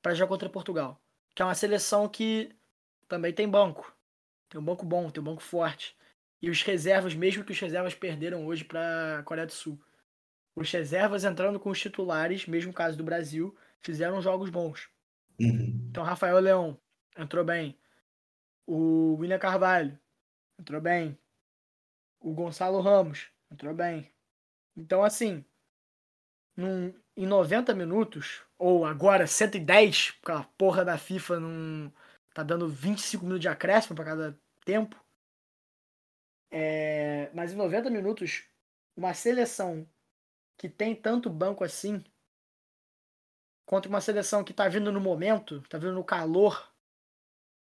pra 0.00 0.14
jogar 0.14 0.28
contra 0.28 0.48
Portugal, 0.48 0.98
que 1.34 1.42
é 1.42 1.44
uma 1.44 1.54
seleção 1.54 2.08
que 2.08 2.56
também 3.06 3.34
tem 3.34 3.48
banco. 3.48 3.94
Tem 4.48 4.58
um 4.58 4.64
banco 4.64 4.86
bom, 4.86 5.10
tem 5.10 5.20
um 5.20 5.24
banco 5.24 5.42
forte. 5.42 5.97
E 6.40 6.48
os 6.50 6.62
reservas, 6.62 7.14
mesmo 7.14 7.44
que 7.44 7.52
os 7.52 7.58
reservas 7.58 7.94
perderam 7.94 8.46
hoje 8.46 8.64
pra 8.64 9.22
Coreia 9.24 9.46
do 9.46 9.52
Sul. 9.52 9.80
Os 10.54 10.70
reservas 10.70 11.24
entrando 11.24 11.58
com 11.58 11.70
os 11.70 11.80
titulares, 11.80 12.46
mesmo 12.46 12.72
caso 12.72 12.96
do 12.96 13.04
Brasil, 13.04 13.56
fizeram 13.80 14.20
jogos 14.20 14.50
bons. 14.50 14.88
Uhum. 15.40 15.88
Então, 15.90 16.02
Rafael 16.02 16.38
Leão 16.38 16.78
entrou 17.16 17.44
bem. 17.44 17.78
O 18.66 19.14
William 19.14 19.38
Carvalho 19.38 19.98
entrou 20.58 20.80
bem. 20.80 21.16
O 22.20 22.32
Gonçalo 22.32 22.80
Ramos 22.80 23.28
entrou 23.50 23.72
bem. 23.74 24.10
Então, 24.76 25.02
assim, 25.02 25.44
num, 26.56 26.92
em 27.16 27.26
90 27.26 27.74
minutos, 27.74 28.42
ou 28.58 28.84
agora 28.84 29.26
110, 29.26 30.12
porque 30.20 30.32
a 30.32 30.44
porra 30.56 30.84
da 30.84 30.98
FIFA 30.98 31.40
não 31.40 31.92
tá 32.34 32.42
dando 32.42 32.68
25 32.68 33.24
minutos 33.24 33.42
de 33.42 33.48
acréscimo 33.48 33.96
para 33.96 34.04
cada 34.04 34.40
tempo. 34.64 34.96
É, 36.50 37.30
mas 37.34 37.52
em 37.52 37.56
90 37.56 37.90
minutos, 37.90 38.44
uma 38.96 39.14
seleção 39.14 39.88
que 40.56 40.68
tem 40.68 40.94
tanto 40.94 41.30
banco 41.30 41.62
assim, 41.62 42.02
contra 43.66 43.88
uma 43.88 44.00
seleção 44.00 44.42
que 44.42 44.54
tá 44.54 44.68
vindo 44.68 44.90
no 44.90 45.00
momento, 45.00 45.60
tá 45.68 45.78
vindo 45.78 45.92
no 45.92 46.02
calor, 46.02 46.72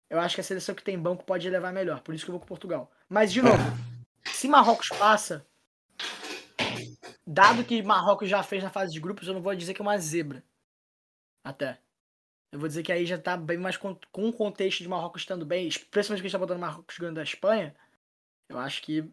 eu 0.09 0.19
acho 0.19 0.35
que 0.35 0.41
a 0.41 0.43
seleção 0.43 0.75
que 0.75 0.83
tem 0.83 0.99
banco 0.99 1.23
pode 1.23 1.49
levar 1.49 1.71
melhor. 1.71 2.01
Por 2.01 2.13
isso 2.13 2.25
que 2.25 2.31
eu 2.31 2.33
vou 2.33 2.41
com 2.41 2.47
Portugal. 2.47 2.91
Mas, 3.07 3.31
de 3.31 3.41
novo, 3.41 3.63
se 4.25 4.47
Marrocos 4.47 4.89
passa, 4.89 5.47
dado 7.25 7.63
que 7.63 7.81
Marrocos 7.81 8.27
já 8.27 8.43
fez 8.43 8.61
na 8.61 8.69
fase 8.69 8.91
de 8.91 8.99
grupos, 8.99 9.27
eu 9.27 9.33
não 9.33 9.41
vou 9.41 9.55
dizer 9.55 9.73
que 9.73 9.81
é 9.81 9.83
uma 9.83 9.97
zebra. 9.97 10.43
Até. 11.43 11.79
Eu 12.51 12.59
vou 12.59 12.67
dizer 12.67 12.83
que 12.83 12.91
aí 12.91 13.05
já 13.05 13.17
tá 13.17 13.37
bem 13.37 13.57
mais 13.57 13.77
com, 13.77 13.95
com 14.11 14.27
o 14.27 14.33
contexto 14.33 14.79
de 14.79 14.89
Marrocos 14.89 15.21
estando 15.21 15.45
bem, 15.45 15.69
principalmente 15.69 16.07
que 16.07 16.27
a 16.27 16.29
gente 16.29 16.31
tá 16.31 16.39
botando 16.39 16.59
Marrocos 16.59 16.97
ganhando 16.97 17.15
da 17.15 17.23
Espanha. 17.23 17.73
Eu 18.51 18.59
acho 18.59 18.81
que 18.81 19.09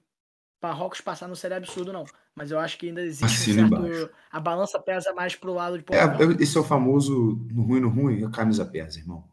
Marrocos 0.63 1.01
passar 1.01 1.29
não 1.29 1.35
seria 1.37 1.57
absurdo, 1.57 1.93
não. 1.93 2.05
Mas 2.35 2.51
eu 2.51 2.59
acho 2.59 2.77
que 2.79 2.89
ainda 2.89 3.01
existe 3.03 3.51
um 3.61 3.69
certo. 3.71 4.11
A 4.31 4.41
balança 4.41 4.79
pesa 4.81 5.13
mais 5.13 5.35
pro 5.37 5.55
lado 5.55 5.79
de 5.79 5.85
É, 5.85 6.07
Portugal. 6.07 6.21
eu- 6.23 6.41
esse 6.41 6.57
é 6.57 6.61
o 6.61 6.65
famoso 6.65 7.37
no 7.53 7.63
ruim, 7.63 7.81
no 7.81 7.89
ruim, 7.89 8.25
a 8.25 8.31
camisa 8.31 8.65
pesa, 8.65 8.99
irmão. 8.99 9.25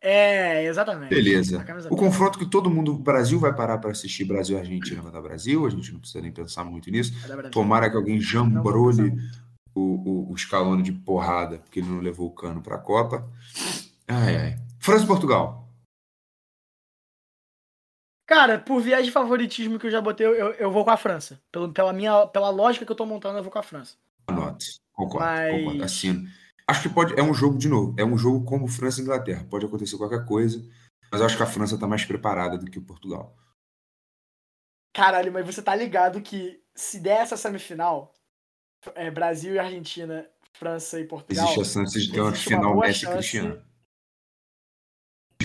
É, 0.00 0.64
exatamente. 0.64 1.08
Beleza. 1.10 1.64
O 1.90 1.96
confronto 1.96 2.38
que 2.38 2.46
todo 2.46 2.70
mundo, 2.70 2.94
o 2.94 2.98
Brasil 2.98 3.40
vai 3.40 3.52
parar 3.54 3.78
para 3.78 3.90
assistir 3.90 4.24
Brasil 4.24 4.56
e 4.56 4.60
Argentina 4.60 5.02
vai 5.02 5.10
dar 5.10 5.22
Brasil, 5.22 5.66
a 5.66 5.70
gente 5.70 5.92
não 5.92 5.98
precisa 6.00 6.20
nem 6.22 6.30
pensar 6.30 6.64
muito 6.64 6.90
nisso. 6.90 7.12
É. 7.28 7.48
Tomara 7.48 7.90
que 7.90 7.96
alguém 7.96 8.20
jambrole 8.20 9.14
o, 9.74 9.80
o, 9.80 10.32
o 10.32 10.36
Scaloni 10.38 10.82
de 10.82 10.92
porrada, 10.92 11.58
porque 11.58 11.80
ele 11.80 11.88
não 11.88 11.98
levou 12.00 12.28
o 12.28 12.34
cano 12.34 12.62
para 12.62 12.76
a 12.76 12.78
Copa. 12.78 13.28
Ai, 14.06 14.36
ai. 14.36 14.58
França 14.78 15.04
e 15.04 15.08
Portugal. 15.08 15.65
Cara, 18.26 18.58
por 18.58 18.80
viés 18.80 19.06
de 19.06 19.12
favoritismo 19.12 19.78
que 19.78 19.86
eu 19.86 19.90
já 19.90 20.00
botei, 20.00 20.26
eu, 20.26 20.34
eu 20.34 20.70
vou 20.70 20.84
com 20.84 20.90
a 20.90 20.96
França. 20.96 21.40
Pelo, 21.52 21.72
pela, 21.72 21.92
minha, 21.92 22.26
pela 22.26 22.50
lógica 22.50 22.84
que 22.84 22.90
eu 22.90 22.96
tô 22.96 23.06
montando, 23.06 23.38
eu 23.38 23.42
vou 23.42 23.52
com 23.52 23.58
a 23.58 23.62
França. 23.62 23.96
Anote. 24.26 24.80
Concordo, 24.92 25.24
Mas- 25.24 25.60
concordo. 25.60 25.84
Assino. 25.84 26.28
Acho 26.68 26.82
que 26.82 26.88
pode. 26.88 27.18
É 27.18 27.22
um 27.22 27.32
jogo, 27.32 27.56
de 27.56 27.68
novo, 27.68 27.94
é 27.96 28.04
um 28.04 28.18
jogo 28.18 28.44
como 28.44 28.66
França 28.66 29.00
e 29.00 29.04
Inglaterra. 29.04 29.46
Pode 29.48 29.64
acontecer 29.64 29.96
qualquer 29.96 30.24
coisa, 30.24 30.60
mas 31.12 31.20
eu 31.20 31.26
acho 31.26 31.36
que 31.36 31.42
a 31.42 31.46
França 31.46 31.76
está 31.76 31.86
mais 31.86 32.04
preparada 32.04 32.58
do 32.58 32.68
que 32.68 32.78
o 32.78 32.82
Portugal. 32.84 33.36
Caralho, 34.92 35.32
mas 35.32 35.46
você 35.46 35.62
tá 35.62 35.76
ligado 35.76 36.20
que 36.20 36.60
se 36.74 36.98
der 36.98 37.20
essa 37.20 37.36
semifinal, 37.36 38.12
é, 38.96 39.10
Brasil 39.10 39.54
e 39.54 39.58
Argentina, 39.60 40.28
França 40.54 40.98
e 40.98 41.04
Portugal. 41.04 41.44
Existe 41.44 41.60
a 41.60 41.64
chance 41.64 42.00
de 42.00 42.10
ter 42.12 42.20
uma 42.20 42.32
final 42.32 42.76
Messi 42.76 43.04
e 43.04 43.10
Cristiano. 43.10 43.62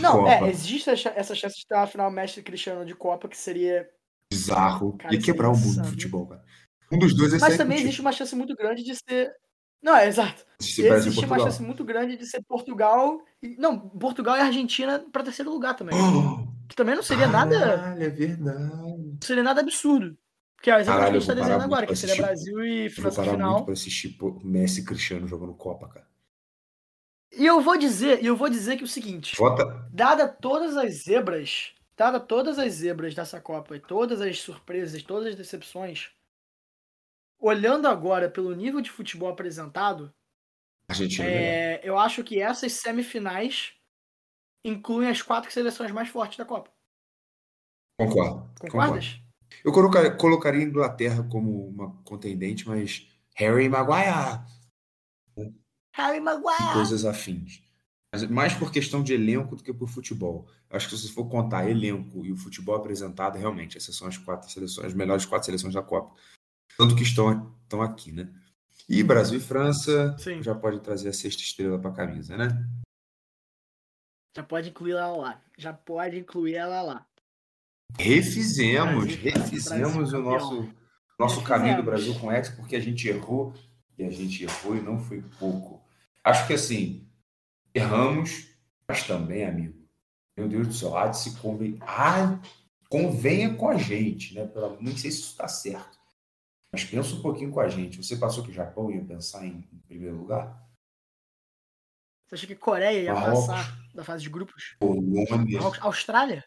De 0.02 0.08
Não, 0.08 0.24
Copa. 0.24 0.46
é, 0.48 0.50
existe 0.50 0.90
essa 0.90 1.36
chance 1.36 1.56
de 1.58 1.68
ter 1.68 1.76
uma 1.76 1.88
final 1.88 2.10
Messi 2.12 2.42
Cristiano 2.42 2.86
de 2.86 2.96
Copa, 2.96 3.28
que 3.28 3.38
seria. 3.38 3.88
Bizarro. 4.32 4.98
Cara, 4.98 5.14
Ia 5.14 5.20
é 5.20 5.24
quebrar 5.24 5.50
o 5.50 5.58
mundo 5.58 5.82
do 5.82 5.88
futebol, 5.90 6.26
cara. 6.28 6.44
Um 6.92 6.98
dos 7.00 7.16
dois 7.16 7.34
é 7.34 7.38
Mas 7.40 7.58
também 7.58 7.80
existe 7.80 8.02
uma 8.02 8.12
chance 8.12 8.36
muito 8.36 8.56
grande 8.56 8.84
de 8.84 8.96
ser. 8.96 9.32
Não, 9.82 9.96
é 9.96 10.08
exato. 10.08 10.46
Se 10.60 10.86
Existe 10.86 11.26
uma 11.26 11.40
chance 11.40 11.62
muito 11.62 11.84
grande 11.84 12.16
de 12.18 12.26
ser 12.26 12.42
Portugal. 12.48 13.20
e- 13.42 13.56
Não, 13.58 13.80
Portugal 13.80 14.38
e 14.38 14.42
Argentina 14.42 15.04
pra 15.12 15.24
terceiro 15.24 15.52
lugar 15.52 15.76
também. 15.76 15.96
Oh, 15.98 16.48
Que 16.70 16.76
também 16.76 16.96
não 16.96 17.04
seria 17.04 17.28
nada. 17.28 17.60
Caralho, 17.60 18.04
é 18.04 18.10
verdade. 18.10 18.60
Não 18.76 19.18
seria 19.22 19.44
nada 19.44 19.62
absurdo. 19.62 20.18
Que 20.62 20.70
é 20.72 20.80
exatamente 20.80 21.10
o 21.10 21.12
que 21.12 21.18
a 21.18 21.20
gente 21.20 21.28
tá 21.28 21.34
dizendo 21.34 21.64
agora, 21.64 21.88
que 21.88 21.96
seria. 21.96 22.16
Brasil 22.16 22.64
e 22.64 22.78
Eu 22.86 22.90
vou 22.92 23.02
França 23.02 23.22
parar 23.24 23.32
final. 23.34 23.52
muito 23.54 23.66
pra 23.66 23.74
assistir 23.74 24.18
Messi 24.44 24.82
e 24.82 24.86
Cristiano 24.86 25.28
jogando 25.28 25.54
Copa, 25.56 25.88
cara. 25.90 26.08
E 27.32 27.46
eu 27.46 27.62
vou 27.62 27.78
dizer, 27.78 28.24
eu 28.24 28.36
vou 28.36 28.50
dizer 28.50 28.76
que 28.76 28.84
é 28.84 28.86
o 28.86 28.88
seguinte, 28.88 29.38
Vota. 29.38 29.88
dada 29.92 30.28
todas 30.28 30.76
as 30.76 31.04
zebras, 31.04 31.74
dada 31.96 32.20
todas 32.20 32.60
as 32.60 32.74
zebras 32.74 33.16
dessa 33.16 33.40
Copa 33.40 33.76
e 33.76 33.80
todas 33.80 34.20
as 34.20 34.40
surpresas, 34.40 35.02
todas 35.02 35.28
as 35.28 35.36
decepções, 35.36 36.12
olhando 37.40 37.88
agora 37.88 38.30
pelo 38.30 38.54
nível 38.54 38.82
de 38.82 38.92
futebol 38.92 39.30
apresentado, 39.30 40.14
é 40.90 40.94
legal. 40.94 41.26
É, 41.26 41.82
eu 41.84 41.98
acho 41.98 42.24
que 42.24 42.42
essas 42.42 42.74
semifinais 42.74 43.74
incluem 44.64 45.10
as 45.10 45.22
quatro 45.22 45.52
seleções 45.52 45.92
mais 45.92 46.10
fortes 46.10 46.38
da 46.38 46.46
Copa. 46.46 46.70
Concordo. 47.98 48.52
concordo. 48.60 48.72
Concordas? 48.72 49.22
Eu 49.64 49.72
colocaria, 49.72 50.12
colocaria 50.12 50.64
Inglaterra 50.64 51.24
como 51.30 51.68
uma 51.68 51.96
contendente, 52.04 52.68
mas 52.68 53.08
Harry 53.36 53.70
Maguire 53.70 54.42
Harry 55.94 56.18
e 56.18 56.22
Maguire! 56.22 56.74
coisas 56.74 57.06
afins. 57.06 57.62
Mas 58.14 58.30
mais 58.30 58.54
por 58.54 58.72
questão 58.72 59.02
de 59.02 59.14
elenco 59.14 59.56
do 59.56 59.64
que 59.64 59.74
por 59.74 59.88
futebol. 59.88 60.48
Eu 60.70 60.76
acho 60.76 60.90
que 60.90 60.98
se 60.98 61.08
você 61.08 61.14
for 61.14 61.30
contar 61.30 61.70
elenco 61.70 62.26
e 62.26 62.32
o 62.32 62.38
futebol 62.38 62.76
apresentado, 62.76 63.38
realmente, 63.38 63.78
essas 63.78 63.96
são 63.96 64.08
as 64.08 64.18
quatro 64.18 64.50
seleções, 64.50 64.88
as 64.88 64.94
melhores 64.94 65.26
quatro 65.26 65.46
seleções 65.46 65.74
da 65.74 65.82
Copa. 65.82 66.14
Tanto 66.78 66.96
que 66.96 67.04
estão, 67.04 67.56
estão 67.64 67.82
aqui, 67.82 68.12
né? 68.12 68.30
E 68.90 69.02
Brasil 69.04 69.38
e 69.38 69.42
França 69.42 70.18
Sim. 70.18 70.44
já 70.44 70.54
pode 70.54 70.82
trazer 70.82 71.10
a 71.10 71.14
sexta 71.14 71.42
estrela 71.42 71.80
para 71.80 71.92
a 71.92 71.94
camisa, 71.94 72.36
né? 72.36 72.68
Já 74.36 74.44
pode 74.44 74.70
incluir 74.70 74.92
ela 74.92 75.16
lá. 75.16 75.42
Já 75.58 75.74
pode 75.74 76.18
incluir 76.18 76.56
ela 76.56 76.82
lá. 76.82 77.08
Refizemos, 77.98 79.06
Brasil, 79.06 79.22
refizemos 79.22 80.12
Brasil 80.12 80.20
o 80.20 80.24
nosso, 80.24 80.56
campeão. 80.56 80.76
nosso 81.20 81.44
caminho 81.44 81.78
do. 81.78 81.84
Brasil 81.84 82.18
com 82.20 82.32
ex, 82.32 82.50
porque 82.50 82.76
a 82.76 82.80
gente 82.80 83.08
errou 83.08 83.54
e 83.98 84.04
a 84.04 84.10
gente 84.10 84.44
errou 84.44 84.76
e 84.76 84.82
não 84.82 85.00
foi 85.00 85.22
pouco. 85.38 85.81
Acho 86.24 86.48
que 86.48 86.54
assim, 86.54 87.10
erramos, 87.74 88.48
mas 88.88 89.06
também, 89.08 89.46
amigo. 89.46 89.82
Meu 90.38 90.48
Deus 90.48 90.68
do 90.68 90.74
céu, 90.74 90.96
há 90.98 91.08
de 91.08 91.18
se 91.20 91.38
conven... 91.40 91.78
ah, 91.82 92.40
convenha 92.90 93.54
com 93.56 93.70
a 93.70 93.78
gente, 93.78 94.34
né? 94.34 94.46
Pela... 94.48 94.76
Nem 94.80 94.96
sei 94.98 95.12
se 95.12 95.20
isso 95.20 95.32
está 95.32 95.48
certo. 95.48 96.00
Mas 96.72 96.86
pensa 96.86 97.14
um 97.16 97.22
pouquinho 97.22 97.52
com 97.52 97.60
a 97.60 97.68
gente. 97.68 98.02
Você 98.02 98.16
passou 98.16 98.44
que 98.44 98.50
o 98.52 98.54
Japão 98.54 98.90
ia 98.92 99.04
pensar 99.04 99.46
em, 99.46 99.68
em 99.74 99.80
primeiro 99.80 100.18
lugar? 100.18 100.58
Você 102.28 102.36
acha 102.36 102.48
que 102.48 102.56
Coreia 102.56 103.02
ia 103.04 103.14
Marrocos. 103.14 103.48
passar 103.48 103.78
da 103.94 104.04
fase 104.06 104.24
de 104.24 104.30
grupos? 104.30 104.76
Polônia, 104.80 105.60
Marrocos- 105.60 105.82
Austrália? 105.82 106.46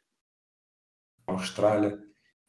Austrália. 1.26 1.98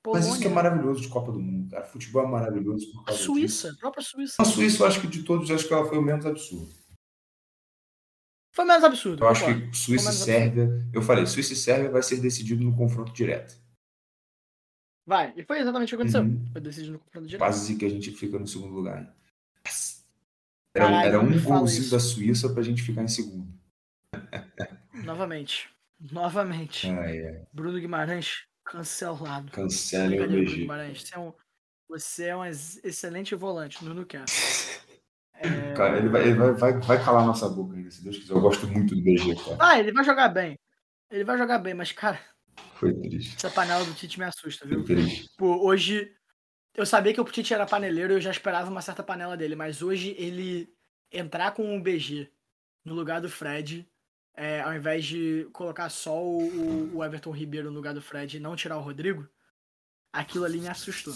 Mas 0.07 0.25
isso 0.27 0.39
que 0.39 0.45
é 0.45 0.49
Polônia? 0.49 0.55
maravilhoso 0.71 1.01
de 1.01 1.07
Copa 1.09 1.31
do 1.31 1.39
Mundo, 1.39 1.69
cara. 1.69 1.85
Futebol 1.85 2.23
é 2.23 2.27
maravilhoso 2.27 2.91
por 2.93 3.01
A 3.01 3.05
causa 3.07 3.23
Suíça, 3.23 3.67
disso. 3.67 3.77
a 3.77 3.79
própria 3.81 4.03
Suíça. 4.03 4.35
A 4.41 4.45
Suíça, 4.45 4.83
eu 4.83 4.87
acho 4.87 5.01
que 5.01 5.07
de 5.07 5.23
todos, 5.23 5.49
acho 5.51 5.67
que 5.67 5.73
ela 5.73 5.87
foi 5.87 5.97
o 5.97 6.01
menos 6.01 6.25
absurdo. 6.25 6.73
Foi 8.55 8.63
menos 8.63 8.83
absurdo. 8.83 9.23
Eu 9.23 9.27
acho 9.27 9.45
que 9.45 9.75
Suíça 9.75 10.09
e 10.09 10.13
Sérvia, 10.13 10.69
eu 10.93 11.01
falei, 11.01 11.25
Suíça 11.25 11.51
e 11.51 11.55
Sérvia 11.57 11.91
vai 11.91 12.01
ser 12.01 12.21
decidido 12.21 12.63
no 12.63 12.75
confronto 12.75 13.11
direto. 13.11 13.59
Vai, 15.05 15.33
e 15.35 15.43
foi 15.43 15.59
exatamente 15.59 15.93
o 15.93 15.97
que 15.97 16.03
aconteceu. 16.03 16.21
Uhum. 16.21 16.45
Foi 16.51 16.61
decidido 16.61 16.93
no 16.93 16.99
confronto 16.99 17.27
direto. 17.27 17.39
Quase 17.39 17.75
que 17.75 17.85
a 17.85 17.89
gente 17.89 18.11
fica 18.11 18.39
no 18.39 18.47
segundo 18.47 18.73
lugar. 18.73 19.13
Era, 20.73 20.85
Caralho, 20.87 21.07
era 21.07 21.19
um 21.19 21.41
golzinho 21.43 21.89
da 21.89 21.99
Suíça 21.99 22.49
pra 22.49 22.63
gente 22.63 22.81
ficar 22.81 23.03
em 23.03 23.07
segundo. 23.07 23.47
Novamente. 25.03 25.69
Novamente. 26.11 26.87
Ai, 26.89 27.27
ai. 27.27 27.41
Bruno 27.53 27.79
Guimarães 27.79 28.45
cancelado. 28.63 29.51
Cancela 29.51 30.13
o 30.15 30.27
Bruno. 30.27 30.45
Guimarães. 30.45 31.01
Você 31.03 31.15
é 31.15 31.19
um, 31.19 31.33
você 31.87 32.23
é 32.25 32.35
um 32.35 32.45
ex- 32.45 32.83
excelente 32.83 33.35
volante, 33.35 33.77
quer. 34.07 34.21
É, 34.21 34.25
Cara, 35.75 35.97
ele, 35.97 36.09
vai, 36.09 36.21
ele 36.27 36.33
vai, 36.35 36.51
vai, 36.53 36.73
vai 36.79 37.03
calar 37.03 37.25
nossa 37.25 37.47
boca 37.49 37.75
ainda, 37.75 37.91
se 37.91 38.03
Deus 38.03 38.17
quiser. 38.17 38.33
Eu 38.33 38.41
gosto 38.41 38.67
muito 38.67 38.95
do 38.95 39.01
BG, 39.01 39.35
cara. 39.35 39.57
Ah, 39.59 39.79
ele 39.79 39.91
vai 39.91 40.03
jogar 40.03 40.29
bem. 40.29 40.57
Ele 41.11 41.23
vai 41.23 41.37
jogar 41.37 41.59
bem, 41.59 41.73
mas, 41.73 41.91
cara, 41.91 42.19
Foi 42.75 42.93
triste. 42.93 43.35
essa 43.37 43.49
panela 43.49 43.83
do 43.85 43.93
Tite 43.93 44.17
me 44.19 44.25
assusta, 44.25 44.65
viu? 44.65 44.85
Foi 44.85 44.95
triste. 44.95 45.29
Pô, 45.37 45.65
hoje. 45.67 46.11
Eu 46.75 46.85
sabia 46.85 47.13
que 47.13 47.21
o 47.21 47.23
Tite 47.23 47.53
era 47.53 47.65
paneleiro 47.65 48.11
e 48.13 48.15
eu 48.17 48.21
já 48.21 48.31
esperava 48.31 48.69
uma 48.69 48.81
certa 48.81 49.01
panela 49.01 49.37
dele, 49.37 49.55
mas 49.55 49.81
hoje 49.81 50.13
ele 50.17 50.67
entrar 51.11 51.51
com 51.51 51.77
o 51.77 51.81
BG 51.81 52.29
no 52.83 52.93
lugar 52.93 53.21
do 53.21 53.29
Fred, 53.29 53.87
é, 54.35 54.59
ao 54.61 54.73
invés 54.73 55.05
de 55.05 55.47
colocar 55.53 55.87
só 55.89 56.21
o, 56.21 56.41
o- 56.43 56.97
o 56.97 57.03
Everton 57.03 57.31
Ribeiro 57.31 57.69
no 57.69 57.75
lugar 57.77 57.93
do 57.93 58.01
Fred 58.01 58.35
e 58.35 58.39
não 58.41 58.57
tirar 58.57 58.77
o 58.77 58.81
Rodrigo, 58.81 59.25
aquilo 60.15 60.45
ali 60.45 60.59
me 60.59 60.67
assustou. 60.67 61.13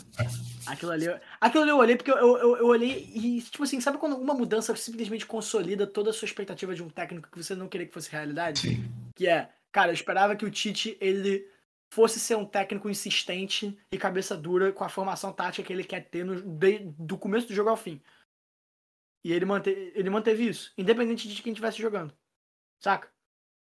Aquilo 0.66 0.92
ali, 0.92 1.06
aquilo 1.40 1.64
ali 1.64 1.72
eu 1.72 1.78
olhei 1.78 1.96
porque 1.96 2.12
eu, 2.12 2.18
eu, 2.18 2.58
eu 2.58 2.66
olhei 2.68 3.10
e, 3.14 3.42
tipo 3.42 3.64
assim, 3.64 3.80
sabe 3.80 3.98
quando 3.98 4.16
uma 4.18 4.34
mudança 4.34 4.76
simplesmente 4.76 5.26
consolida 5.26 5.88
toda 5.88 6.10
a 6.10 6.14
sua 6.14 6.26
expectativa 6.26 6.76
de 6.76 6.84
um 6.84 6.90
técnico 6.90 7.30
que 7.32 7.42
você 7.44 7.56
não 7.56 7.68
queria 7.68 7.88
que 7.88 7.94
fosse 7.94 8.12
realidade? 8.12 8.60
Sim. 8.60 8.92
Que 9.16 9.28
é, 9.28 9.50
cara, 9.72 9.90
eu 9.90 9.94
esperava 9.94 10.36
que 10.36 10.46
o 10.46 10.52
Tite 10.52 10.98
ele 11.00 11.48
fosse 11.92 12.20
ser 12.20 12.36
um 12.36 12.46
técnico 12.46 12.90
insistente 12.90 13.76
e 13.92 13.98
cabeça 13.98 14.38
dura 14.38 14.72
com 14.72 14.84
a 14.84 14.90
formação 14.90 15.32
tática 15.34 15.66
que 15.66 15.74
ele 15.74 15.84
quer 15.84 16.02
ter 16.08 16.24
no, 16.24 16.42
de- 16.42 16.94
do 17.00 17.18
começo 17.18 17.48
do 17.48 17.56
jogo 17.56 17.70
ao 17.70 17.78
fim. 17.78 18.00
E 19.24 19.34
ele, 19.34 19.44
mante, 19.46 19.70
ele 19.96 20.10
manteve 20.10 20.48
isso, 20.48 20.72
independente 20.78 21.28
de 21.28 21.42
quem 21.42 21.52
estivesse 21.52 21.82
jogando. 21.82 22.14
Saca? 22.80 23.10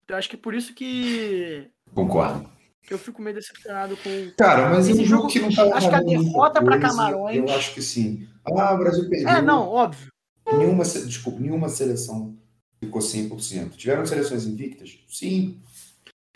Então 0.04 0.14
eu 0.14 0.18
acho 0.18 0.28
que 0.30 0.36
por 0.36 0.54
isso 0.54 0.72
que 0.74 1.68
Concordo. 1.94 2.48
Eu 2.90 2.98
fico 2.98 3.22
meio 3.22 3.36
decepcionado 3.36 3.96
com. 3.96 4.30
Cara, 4.36 4.70
mas 4.70 4.88
Esse 4.88 5.04
jogo- 5.04 5.28
que 5.28 5.38
não 5.40 5.52
tava 5.52 5.74
acho 5.74 5.88
que 5.88 5.94
a 5.94 6.02
muita 6.02 6.22
derrota 6.22 6.60
coisa. 6.60 6.78
Camarões- 6.80 7.36
Eu 7.36 7.48
acho 7.54 7.74
que 7.74 7.82
sim. 7.82 8.28
Ah, 8.44 8.74
o 8.74 8.78
Brasil 8.78 9.08
perdeu. 9.08 9.28
É, 9.28 9.40
não, 9.42 9.68
óbvio. 9.68 10.10
Nenhuma, 10.52 10.84
desculpa, 10.84 11.38
nenhuma 11.40 11.68
seleção 11.68 12.36
ficou 12.82 13.00
100%. 13.00 13.76
Tiveram 13.76 14.04
seleções 14.04 14.44
invictas? 14.44 14.98
Sim. 15.08 15.60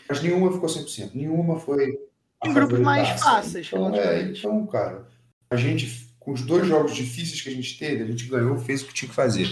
Mas 0.07 0.21
nenhuma 0.23 0.51
ficou 0.51 0.69
100%. 0.69 1.11
Nenhuma 1.13 1.59
foi. 1.59 1.97
Em 2.45 2.53
grupos 2.53 2.79
mais 2.79 3.19
fáceis, 3.19 3.67
Então, 3.67 3.93
é, 3.95 4.21
então, 4.21 4.65
cara, 4.67 5.07
a 5.49 5.55
gente, 5.55 6.07
com 6.19 6.31
os 6.31 6.41
dois 6.43 6.67
jogos 6.67 6.95
difíceis 6.95 7.41
que 7.41 7.49
a 7.49 7.51
gente 7.51 7.77
teve, 7.79 8.03
a 8.03 8.05
gente 8.05 8.25
ganhou, 8.27 8.57
fez 8.59 8.83
o 8.83 8.85
que 8.85 8.93
tinha 8.93 9.09
que 9.09 9.15
fazer. 9.15 9.47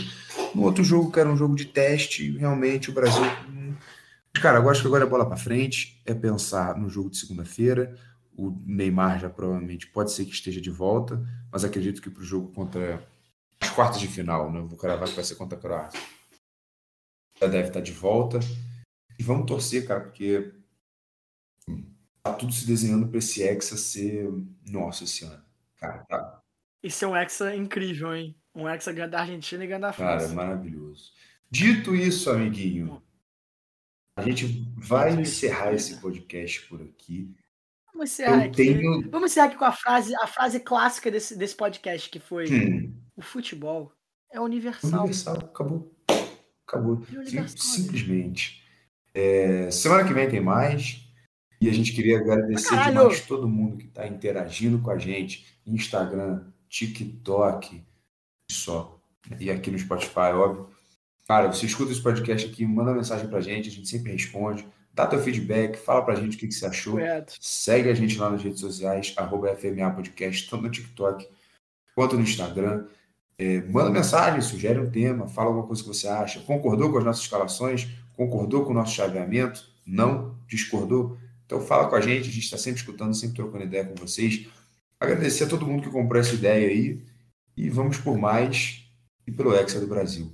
No 0.54 0.64
outro 0.64 0.84
jogo, 0.84 1.12
que 1.12 1.20
era 1.20 1.28
um 1.30 1.36
jogo 1.36 1.56
de 1.56 1.66
teste, 1.66 2.38
realmente 2.38 2.90
o 2.90 2.94
Brasil. 2.94 3.24
Cara, 4.42 4.60
eu 4.60 4.70
acho 4.70 4.82
que 4.82 4.88
agora 4.88 5.06
é 5.06 5.08
bola 5.08 5.26
pra 5.28 5.38
frente, 5.38 6.02
é 6.06 6.14
pensar 6.14 6.78
no 6.78 6.90
jogo 6.90 7.10
de 7.10 7.18
segunda-feira. 7.18 7.98
O 8.38 8.52
Neymar 8.66 9.20
já 9.20 9.30
provavelmente 9.30 9.88
pode 9.88 10.12
ser 10.12 10.26
que 10.26 10.34
esteja 10.34 10.60
de 10.60 10.70
volta, 10.70 11.26
mas 11.52 11.64
acredito 11.64 12.02
que 12.02 12.10
pro 12.10 12.24
jogo 12.24 12.52
contra 12.52 13.02
as 13.62 13.70
quartas 13.70 14.00
de 14.00 14.08
final, 14.08 14.52
né? 14.52 14.60
Vou 14.60 14.78
cravar 14.78 15.08
que 15.08 15.16
vai 15.16 15.24
ser 15.24 15.36
contra 15.36 15.58
a 15.58 15.62
Croácia. 15.62 16.00
Já 17.40 17.48
deve 17.48 17.70
estar 17.70 17.82
de 17.82 17.94
volta. 17.94 18.40
E 19.18 19.24
vamos 19.24 19.46
torcer, 19.46 19.88
cara, 19.88 20.02
porque 20.02 20.54
tá 22.22 22.34
tudo 22.34 22.52
se 22.54 22.68
desenhando 22.68 23.08
para 23.08 23.20
esse 23.20 23.42
Hexa 23.42 23.78
ser 23.78 24.30
nosso 24.70 25.06
esse 25.06 25.24
ano. 25.24 25.44
Cara, 25.78 26.04
tá, 26.10 26.42
Isso 26.84 27.06
é 27.06 27.08
um 27.08 27.16
Hexa 27.16 27.56
incrível, 27.56 28.14
hein? 28.14 28.36
Um 28.54 28.68
Hexa 28.68 28.92
ganha 28.92 29.08
da 29.08 29.22
Argentina 29.22 29.64
e 29.64 29.68
ganha 29.68 29.80
da 29.80 29.94
cara, 29.94 30.16
é 30.16 30.20
França. 30.20 30.36
maravilhoso. 30.36 31.12
Dito 31.50 31.96
isso, 31.96 32.30
amiguinho, 32.30 33.02
a 34.16 34.22
gente 34.22 34.66
vai 34.78 35.14
encerrar 35.14 35.72
né? 35.72 35.76
esse 35.76 36.00
podcast 36.00 36.62
por 36.68 36.82
aqui. 36.82 37.36
Vamos 37.94 38.12
encerrar 38.12 38.38
Eu 38.38 38.50
aqui. 38.50 38.56
tenho. 38.56 39.10
Vamos 39.10 39.32
encerrar 39.32 39.48
aqui 39.48 39.58
com 39.58 39.66
a 39.66 39.72
frase, 39.72 40.16
a 40.16 40.28
frase 40.28 40.60
clássica 40.60 41.12
desse, 41.12 41.38
desse 41.38 41.56
podcast, 41.56 42.10
que 42.10 42.20
foi 42.20 42.46
Hum, 42.50 42.94
o 43.16 43.22
futebol 43.22 43.92
é 44.32 44.40
universal. 44.40 45.00
universal, 45.02 45.38
acabou. 45.38 45.94
Acabou. 46.68 47.06
É 47.14 47.18
universal, 47.20 47.58
simplesmente. 47.58 48.64
É, 49.14 49.70
semana 49.72 50.06
que 50.06 50.14
vem 50.14 50.30
tem 50.30 50.42
mais. 50.42 51.02
E 51.62 51.70
a 51.70 51.74
gente 51.74 51.94
queria 51.94 52.20
agradecer 52.20 52.70
Caralho! 52.70 52.94
demais 53.00 53.22
todo 53.26 53.48
mundo 53.48 53.78
que 53.78 53.86
está 53.86 54.06
interagindo 54.08 54.80
com 54.80 54.92
a 54.92 54.98
gente. 54.98 55.46
Instagram, 55.66 56.52
TikTok, 56.70 57.82
só. 58.52 59.00
E 59.40 59.50
aqui 59.50 59.72
no 59.72 59.80
Spotify, 59.80 60.34
óbvio. 60.34 60.75
Cara, 61.28 61.52
você 61.52 61.66
escuta 61.66 61.92
esse 61.92 62.02
podcast 62.02 62.48
aqui, 62.48 62.66
manda 62.66 62.94
mensagem 62.94 63.28
pra 63.28 63.42
gente, 63.42 63.70
a 63.70 63.72
gente 63.72 63.88
sempre 63.88 64.12
responde. 64.12 64.66
Dá 64.94 65.08
teu 65.08 65.20
feedback, 65.20 65.76
fala 65.76 66.04
pra 66.04 66.16
gente 66.16 66.38
o 66.38 66.40
que, 66.40 66.48
que 66.48 66.54
você 66.54 66.66
achou. 66.66 66.94
Correto. 66.94 67.34
Segue 67.40 67.90
a 67.90 67.94
gente 67.94 68.18
lá 68.18 68.30
nas 68.30 68.44
redes 68.44 68.60
sociais, 68.60 69.14
arroba 69.18 69.56
FMA 69.56 69.92
Podcast, 69.92 70.50
tanto 70.50 70.64
no 70.64 70.70
TikTok 70.70 71.28
quanto 71.96 72.16
no 72.16 72.22
Instagram. 72.22 72.86
É, 73.38 73.62
manda 73.64 73.90
mensagem, 73.90 74.40
sugere 74.40 74.80
um 74.80 74.90
tema, 74.90 75.28
fala 75.28 75.48
alguma 75.48 75.68
coisa 75.68 75.82
que 75.82 75.88
você 75.88 76.08
acha. 76.08 76.40
Concordou 76.42 76.92
com 76.92 77.00
as 77.00 77.04
nossas 77.04 77.24
escalações? 77.24 77.90
Concordou 78.16 78.64
com 78.64 78.72
o 78.72 78.74
nosso 78.76 78.94
chaveamento? 78.94 79.68
Não? 79.86 80.38
Discordou? 80.48 81.18
Então 81.46 81.60
fala 81.60 81.90
com 81.90 81.96
a 81.96 82.02
gente, 82.02 82.30
a 82.30 82.32
gente 82.32 82.46
está 82.46 82.58
sempre 82.58 82.80
escutando, 82.80 83.14
sempre 83.14 83.36
trocando 83.36 83.64
ideia 83.66 83.84
com 83.84 83.96
vocês. 83.96 84.48
Agradecer 85.00 85.44
a 85.44 85.48
todo 85.48 85.66
mundo 85.66 85.84
que 85.84 85.90
comprou 85.90 86.22
essa 86.22 86.36
ideia 86.36 86.70
aí. 86.70 87.04
E 87.58 87.70
vamos 87.70 87.98
por 87.98 88.18
mais 88.18 88.86
e 89.28 89.32
pelo 89.32 89.54
Hexa 89.54 89.80
do 89.80 89.88
Brasil. 89.88 90.32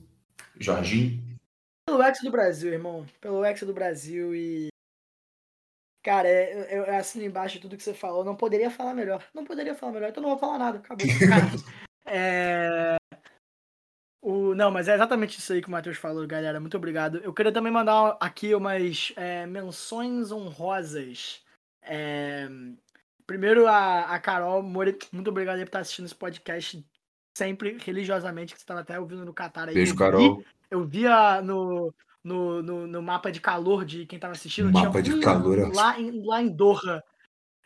Jorginho, 0.63 1.38
Pelo 1.86 2.02
Hexa 2.02 2.24
do 2.24 2.32
Brasil, 2.32 2.71
irmão. 2.71 3.06
Pelo 3.19 3.43
Hexa 3.43 3.65
do 3.65 3.74
Brasil 3.74 4.36
e. 4.36 4.69
Cara, 6.04 6.28
é, 6.28 6.76
eu, 6.76 6.84
eu 6.86 6.95
assino 6.95 7.26
embaixo 7.26 7.56
de 7.56 7.62
tudo 7.62 7.78
que 7.78 7.84
você 7.84 7.93
falou. 7.93 8.24
Não 8.24 8.36
poderia 8.36 8.71
falar 8.71 8.93
melhor. 8.93 9.24
Não 9.34 9.45
poderia 9.45 9.76
falar 9.76 9.93
melhor, 9.93 10.10
então 10.10 10.21
não 10.21 10.32
vou 10.32 10.39
falar 10.39 10.58
nada. 10.58 10.78
Acabou. 10.80 11.06
É. 12.04 12.97
O, 14.19 14.54
não, 14.54 14.69
mas 14.69 14.88
é 14.88 14.95
exatamente 14.95 15.39
isso 15.39 15.54
aí 15.54 15.62
que 15.62 15.67
o 15.67 15.71
Matheus 15.71 15.97
falou, 15.97 16.26
galera. 16.28 16.60
Muito 16.60 16.76
obrigado. 16.76 17.17
Eu 17.19 17.34
queria 17.34 17.52
também 17.52 17.71
mandar 17.71 18.17
aqui 18.19 18.54
umas 18.54 19.13
é, 19.15 19.45
menções 19.45 20.32
honrosas. 20.32 21.43
É, 21.82 22.47
primeiro, 23.26 23.67
a, 23.67 24.13
a 24.13 24.19
Carol 24.19 24.62
More, 24.62 24.97
muito 25.12 25.30
obrigado 25.30 25.58
aí 25.58 25.63
por 25.63 25.69
estar 25.69 25.80
assistindo 25.80 26.06
esse 26.06 26.15
podcast 26.15 26.84
sempre 27.36 27.78
religiosamente, 27.84 28.54
que 28.54 28.60
você 28.60 28.63
estava 28.63 28.82
até 28.82 29.00
ouvindo 29.00 29.26
no 29.26 29.34
Catar 29.34 29.70
aí. 29.70 29.74
beijo, 29.76 29.96
Carol. 29.96 30.44
eu 30.70 30.84
via 30.86 31.41
no, 31.41 31.94
no, 32.24 32.62
no, 32.62 32.88
no 32.88 33.02
mapa 33.02 33.32
de 33.32 33.39
calor 33.39 33.86
de 33.86 34.06
quem 34.06 34.20
tava 34.20 34.34
assistindo. 34.34 34.72
Mapa 34.72 35.02
de 35.02 35.13
um 35.13 35.22
calor, 35.22 35.60
é 35.60 35.67
lá 35.74 36.00
em, 36.00 36.26
lá 36.26 36.41
em 36.41 36.50
Doha. 36.50 37.04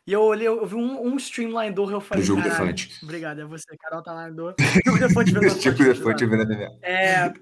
E 0.08 0.14
eu 0.14 0.22
olhei, 0.22 0.48
eu 0.48 0.66
vi 0.68 0.76
um, 0.76 1.02
um 1.02 1.18
stream 1.18 1.52
lá 1.52 1.66
em 1.66 1.72
Doha 1.72 1.94
eu 1.94 2.02
falei, 2.02 2.24
jogo 2.24 2.42
"Caralho, 2.42 2.60
Defante. 2.60 3.00
Obrigado, 3.04 3.42
é 3.42 3.46
você. 3.46 3.76
Carol 3.78 4.04
tá 4.04 4.14
lá 4.14 4.30
em 4.30 4.34
Doha. 4.34 4.56
Jogo 4.86 5.00
Defante 5.00 5.32
vendo 5.32 5.50
Chico 5.62 5.78
Defante, 5.84 6.26
vendo. 6.28 6.52
É, 6.84 7.34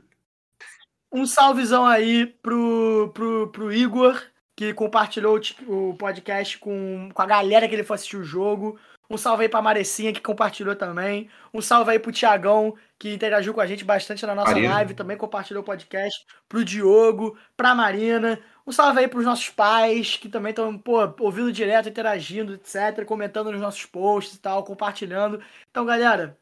um 1.12 1.26
salvezão 1.26 1.86
aí 1.86 2.26
pro, 2.26 3.12
pro, 3.14 3.48
pro 3.50 3.72
Igor, 3.74 4.22
que 4.56 4.74
compartilhou 4.74 5.38
o 5.68 5.90
o 5.92 5.94
podcast 5.96 6.58
com, 6.58 7.10
com 7.14 7.22
a 7.22 7.26
galera 7.26 7.68
que 7.68 7.76
ele 7.76 7.84
foi 7.84 7.96
assistir 7.96 8.18
o 8.18 8.24
jogo. 8.24 8.80
Um 9.10 9.18
salve 9.18 9.44
aí 9.44 9.50
pra 9.50 9.62
Marecinha, 9.62 10.14
que 10.14 10.22
compartilhou 10.22 10.76
também. 10.76 11.30
Um 11.54 11.62
salve 11.62 11.92
aí 11.92 12.00
pro 12.00 12.12
Tiagão, 12.12 12.74
que 12.98 13.14
interagiu 13.14 13.54
com 13.54 13.62
a 13.62 13.66
gente 13.68 13.84
bastante 13.84 14.26
na 14.26 14.34
nossa 14.34 14.52
Marina. 14.52 14.74
live, 14.76 14.94
também 14.94 15.18
compartilhou 15.18 15.62
o 15.62 15.66
podcast. 15.66 16.26
Pro 16.50 16.64
Diogo, 16.66 17.38
pra 17.56 17.76
Marina. 17.76 18.40
Um 18.66 18.72
salve 18.72 19.02
aí 19.02 19.08
pros 19.08 19.26
nossos 19.26 19.50
pais, 19.50 20.16
que 20.16 20.30
também 20.30 20.52
estão, 20.52 20.82
ouvindo 21.20 21.52
direto, 21.52 21.90
interagindo, 21.90 22.54
etc., 22.54 23.04
comentando 23.06 23.52
nos 23.52 23.60
nossos 23.62 23.86
posts 23.86 24.36
e 24.36 24.40
tal, 24.40 24.64
compartilhando. 24.64 25.42
Então, 25.70 25.86
galera, 25.86 26.38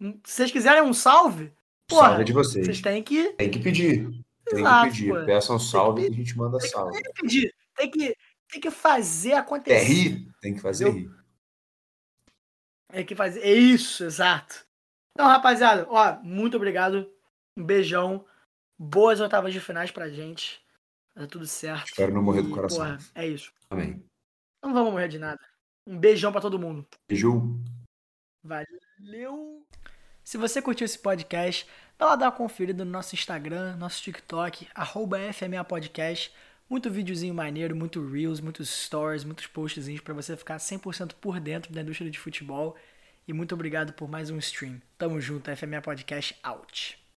hum, 0.00 0.18
se 0.24 0.32
vocês 0.36 0.50
quiserem 0.50 0.82
um 0.82 0.94
salve, 0.94 1.52
porra, 1.86 2.08
Salve 2.08 2.24
de 2.24 2.32
vocês. 2.32 2.64
vocês 2.66 2.80
têm 2.80 3.02
que 3.02 3.34
Tem 3.34 3.50
que 3.50 3.58
pedir. 3.58 4.08
Tem 4.46 4.60
Exato, 4.60 4.90
que 4.90 4.96
pedir. 5.02 5.08
pô. 5.20 5.26
Peçam 5.26 5.58
salve 5.58 6.02
que 6.02 6.08
que 6.08 6.14
a 6.14 6.16
gente 6.18 6.38
manda 6.38 6.58
tem 6.58 6.68
que- 6.70 6.74
salve. 6.74 6.92
tem 6.94 7.02
que 7.02 7.22
pedir, 7.22 7.54
tem 7.76 7.90
que, 7.90 8.16
tem 8.50 8.60
que 8.60 8.70
fazer 8.70 9.34
acontecer. 9.34 9.76
É 9.76 9.84
rir? 9.84 10.28
Tem 10.40 10.54
que 10.54 10.60
fazer 10.60 10.86
Eu- 10.86 10.92
rir. 10.92 11.10
É 12.96 13.04
que 13.04 13.14
fazer. 13.14 13.42
É 13.42 13.52
isso, 13.52 14.04
exato. 14.04 14.64
Então, 15.12 15.26
rapaziada, 15.26 15.86
ó, 15.90 16.18
muito 16.22 16.56
obrigado. 16.56 17.06
Um 17.54 17.62
beijão. 17.62 18.24
Boas 18.78 19.20
oitavas 19.20 19.52
de 19.52 19.60
finais 19.60 19.90
pra 19.90 20.08
gente. 20.08 20.64
Tá 21.14 21.26
tudo 21.26 21.46
certo. 21.46 21.88
Espero 21.88 22.14
não 22.14 22.22
morrer 22.22 22.40
do 22.40 22.48
coração. 22.48 22.78
Porra, 22.78 22.98
é 23.14 23.26
isso. 23.26 23.52
Amém. 23.68 24.02
Não 24.64 24.72
vamos 24.72 24.92
morrer 24.92 25.08
de 25.08 25.18
nada. 25.18 25.38
Um 25.86 25.98
beijão 25.98 26.32
pra 26.32 26.40
todo 26.40 26.58
mundo. 26.58 26.86
Beijo. 27.06 27.60
Valeu! 28.42 29.62
Se 30.24 30.38
você 30.38 30.62
curtiu 30.62 30.86
esse 30.86 30.98
podcast, 30.98 31.68
dá 31.98 32.06
lá 32.06 32.16
dar 32.16 32.26
uma 32.26 32.32
conferida 32.32 32.82
no 32.82 32.90
nosso 32.90 33.14
Instagram, 33.14 33.76
nosso 33.76 34.02
TikTok, 34.02 34.68
arroba 34.74 35.18
FMA 35.34 35.62
Podcast. 35.64 36.34
Muito 36.68 36.90
videozinho 36.90 37.32
maneiro, 37.32 37.76
muito 37.76 38.04
Reels, 38.04 38.40
muitos 38.40 38.68
stories, 38.68 39.22
muitos 39.22 39.46
postzinhos 39.46 40.00
pra 40.00 40.12
você 40.12 40.36
ficar 40.36 40.56
100% 40.56 41.14
por 41.20 41.38
dentro 41.38 41.72
da 41.72 41.80
indústria 41.80 42.10
de 42.10 42.18
futebol. 42.18 42.76
E 43.26 43.32
muito 43.32 43.54
obrigado 43.54 43.92
por 43.92 44.08
mais 44.08 44.30
um 44.30 44.38
stream. 44.38 44.82
Tamo 44.98 45.20
junto, 45.20 45.54
FMA 45.54 45.80
Podcast 45.80 46.36
out. 46.42 47.05